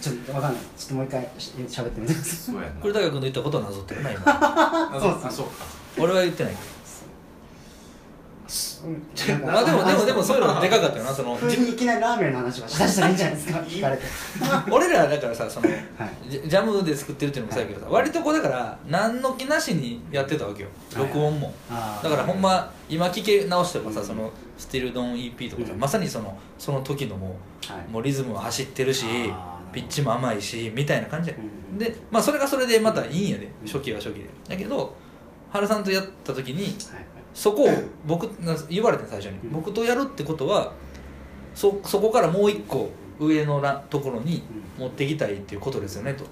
[0.00, 0.62] ちょっとわかんない。
[0.76, 2.80] ちょっともう一回し喋ってみてくださいそうやな。
[2.80, 4.22] これ高君の言ったことはなぞってるな今。
[4.26, 5.52] あそうそうあそうか。
[5.98, 6.52] 俺は言ってない。
[6.52, 6.58] け
[9.46, 9.56] なん。
[9.58, 13.58] あでもでもでもそういうのでかかったよなその 急にいきなりラーメンの話をしだしたらいいんじゃないですか。
[13.60, 14.02] 聞かれて
[14.70, 15.78] 俺らだからさそのはい。
[16.28, 20.68] ジャムで作ってるっていうのもそうやけどさ割とこうだから何の気なしにやってたわけよ。
[20.94, 21.04] はい。
[21.04, 21.54] 録音も。
[22.02, 25.80] だからほんま今聞き直してもさその「スティルドン EP」とかさうん。
[25.80, 27.76] まさにそのその時のもはい。
[27.88, 29.04] うもうリズムは走ってるし
[29.72, 31.36] ピッチも甘いしみたいな感じや。
[31.38, 31.78] うん。
[31.78, 33.50] でまあそれがそれでまたいいんやで。
[33.66, 34.26] 初期は初期で。
[34.48, 34.94] だけど
[35.50, 36.74] 原さんとやった時にはい
[37.34, 37.68] そこを
[38.06, 39.52] 僕な言われてん最初に、うん。
[39.52, 40.72] 僕とやるってことは
[41.54, 44.42] そそこからもう一個上のらところに
[44.78, 46.24] 持ってきたいっていうことですよねと。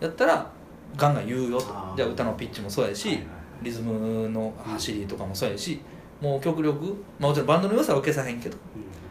[0.00, 0.50] やったら
[0.96, 1.66] ガンガン言うよと。
[1.96, 3.26] じゃあ歌のピッチもそうやし、はいはい
[3.60, 5.80] リズムの走りとかもそうやし
[6.20, 8.56] もう極力、まあ、もちろんバンドの良さは消さへんけど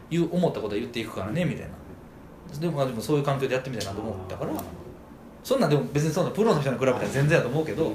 [0.08, 2.58] 言う思ったことは言っていくからねみたいな。
[2.58, 4.52] でもまあでもそういう環境でやってみたいなと思ったから
[5.44, 7.92] そんなんでも別にそんなプロの人に比べたら全然やと思うけど、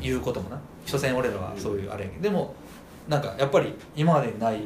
[0.00, 0.60] 言うこともな。
[0.86, 2.54] 所詮俺らはそういうあれやけどでも
[3.08, 4.60] なんかやっぱり今までにない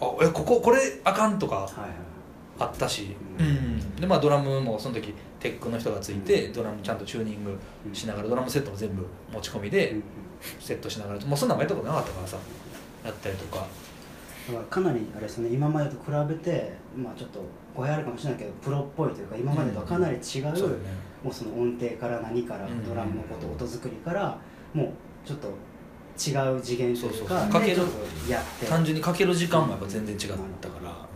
[0.00, 1.68] あえこここれあかんとか
[2.58, 3.50] あったし、ううん。
[3.76, 7.58] んでまあドラムもその時テックの人がついて、ドラムちゃんとチューニング
[7.92, 9.96] しながらドラムセットも全部持ち込みで
[10.58, 11.20] セットしながら。
[11.26, 12.36] もうそんなんもやったことなかったからさ
[13.04, 13.66] やったりとか。
[14.48, 17.40] だからかなりあれですね今までと比べてまあちょっと
[17.74, 22.84] 語弊あるかもしれないけどプロっぽいというか今までとはかなり違う,、そうだよねもうその音程から何からうん。
[22.84, 24.38] ドラムのこと音作りから
[24.72, 24.88] もう
[25.26, 27.82] ちょっと違う次元というかかける。
[28.28, 28.66] やって。
[28.66, 31.08] 単純にかける時間もやっぱ全然違ったから、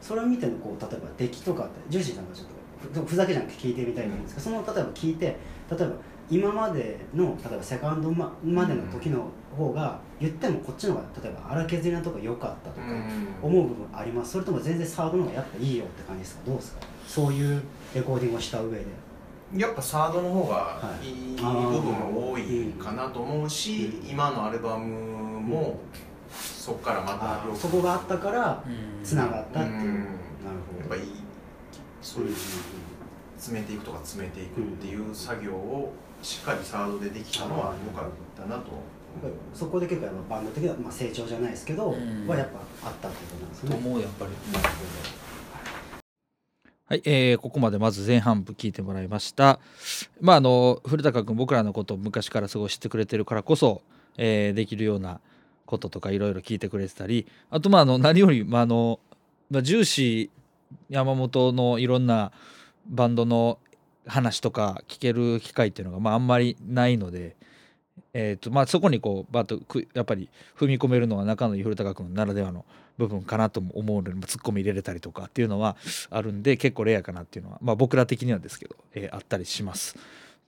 [0.00, 2.46] それを見てのこう例えば出来とかってジューシーさんがちょっ
[2.94, 5.36] とふふざけじゃなくて聞いてみたいと思うんですけど、その例えば聞いて例
[5.70, 5.86] えば
[6.30, 12.86] 今までの例えばセカンドままでの時の方が言ってもこっちの方が例えば荒削りなとこ良かったとか
[13.42, 14.32] 思う部分あります。
[14.32, 16.42] それとも全然サードの方がやっぱいいよって感じですか？
[16.46, 16.80] どうですか？
[17.06, 17.62] そういう。
[17.94, 18.84] レコーディングをした上で
[19.56, 21.08] やっぱサードの方がはい。
[21.08, 21.42] いい部
[21.80, 24.10] 分が多いかなと思うし、うん。
[24.10, 25.78] 今のアルバムも
[26.30, 29.04] そこからまあたそこがあったからうん。
[29.04, 29.84] つながったっていう、うん。
[29.84, 29.98] なる
[30.78, 30.94] やほど。
[30.96, 31.12] っぱいい
[32.02, 32.36] そういう
[33.36, 35.92] 詰めていくとか詰めていくっていう作業を
[36.22, 38.64] しっかりサードでできたのは良かったなと
[39.54, 42.26] そこで結構やっぱバンド的な、まあ、成長じゃないですけど、うん。
[42.26, 43.76] はやっぱあったってことなんですとね。
[43.76, 44.30] 思うやっぱり
[46.88, 49.60] はい、えーここまでまず前半部聞いてもらいました。
[50.22, 53.82] まああの古高君僕らのことを昔からすごい知ってくれてるからこそ、
[54.16, 55.20] えーできるような
[55.66, 59.00] こととかいろいろ聞いてくれてたりあとまああの何より、まああの
[59.50, 60.30] まあ、重視
[60.88, 62.32] 山本のいろんな
[62.86, 63.58] バンドの
[64.06, 67.36] 話とか聞ける機会っていうのが、まあ、あんまりないので、
[68.14, 69.60] えーとまあ、そこにこうバッと
[69.92, 72.64] やっぱり踏み込めるのは中野古高君ならではの
[72.98, 75.76] 部分かなとも思うのでツッコミ入れれたりとかっていうのは
[76.10, 79.96] あるんで結構レアかなっていうのは、まあ、僕ら的にはですけど、えーあったりします。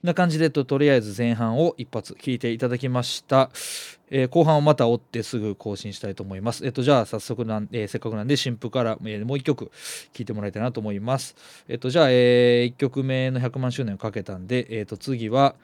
[0.03, 3.51] な感じでととりあえず前半を一発聞いていただきました、
[4.11, 6.65] えー後半をまた追ってすぐ更新したいと思います。
[6.65, 11.37] えっとじゃあ早速なん、えーせっかくなんで新譜から、えーもう一曲聴いてもらいたいなと思います。
[11.69, 15.55] えっとじゃあ、え1曲目の100万周年をかけたんで、えっと次は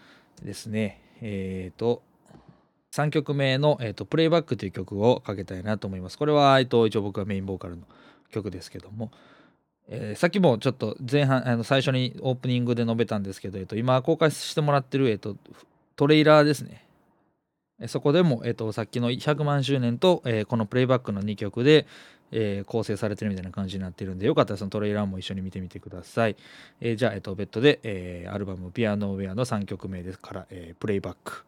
[0.43, 2.03] ですねえっ、と
[2.93, 6.19] 3曲目の、えーと「プレイバック」という曲をかけたいなと思います。
[6.19, 7.83] これは、えーと一応僕はメインボーカルの
[8.31, 9.11] 曲ですけども、
[9.89, 15.37] えーさっきもちょっと前半あの最初にオープニングで述べたんですけど、えっと、今公開してもらってる、えっと、
[15.97, 16.87] トレーラーですね。
[17.89, 21.87] そこでも、えっと、さっきの100万周年と、えーこのプレイバックの2曲で、
[22.33, 26.37] えー構成されてるみたいな感じになってるんでよかったらそのトレーラーも一緒に見てみてください、
[26.81, 31.45] えーじゃあ、えっと、ベッドで、えーアルバム「ピアノウェア」の3曲目ですから、えープレイバック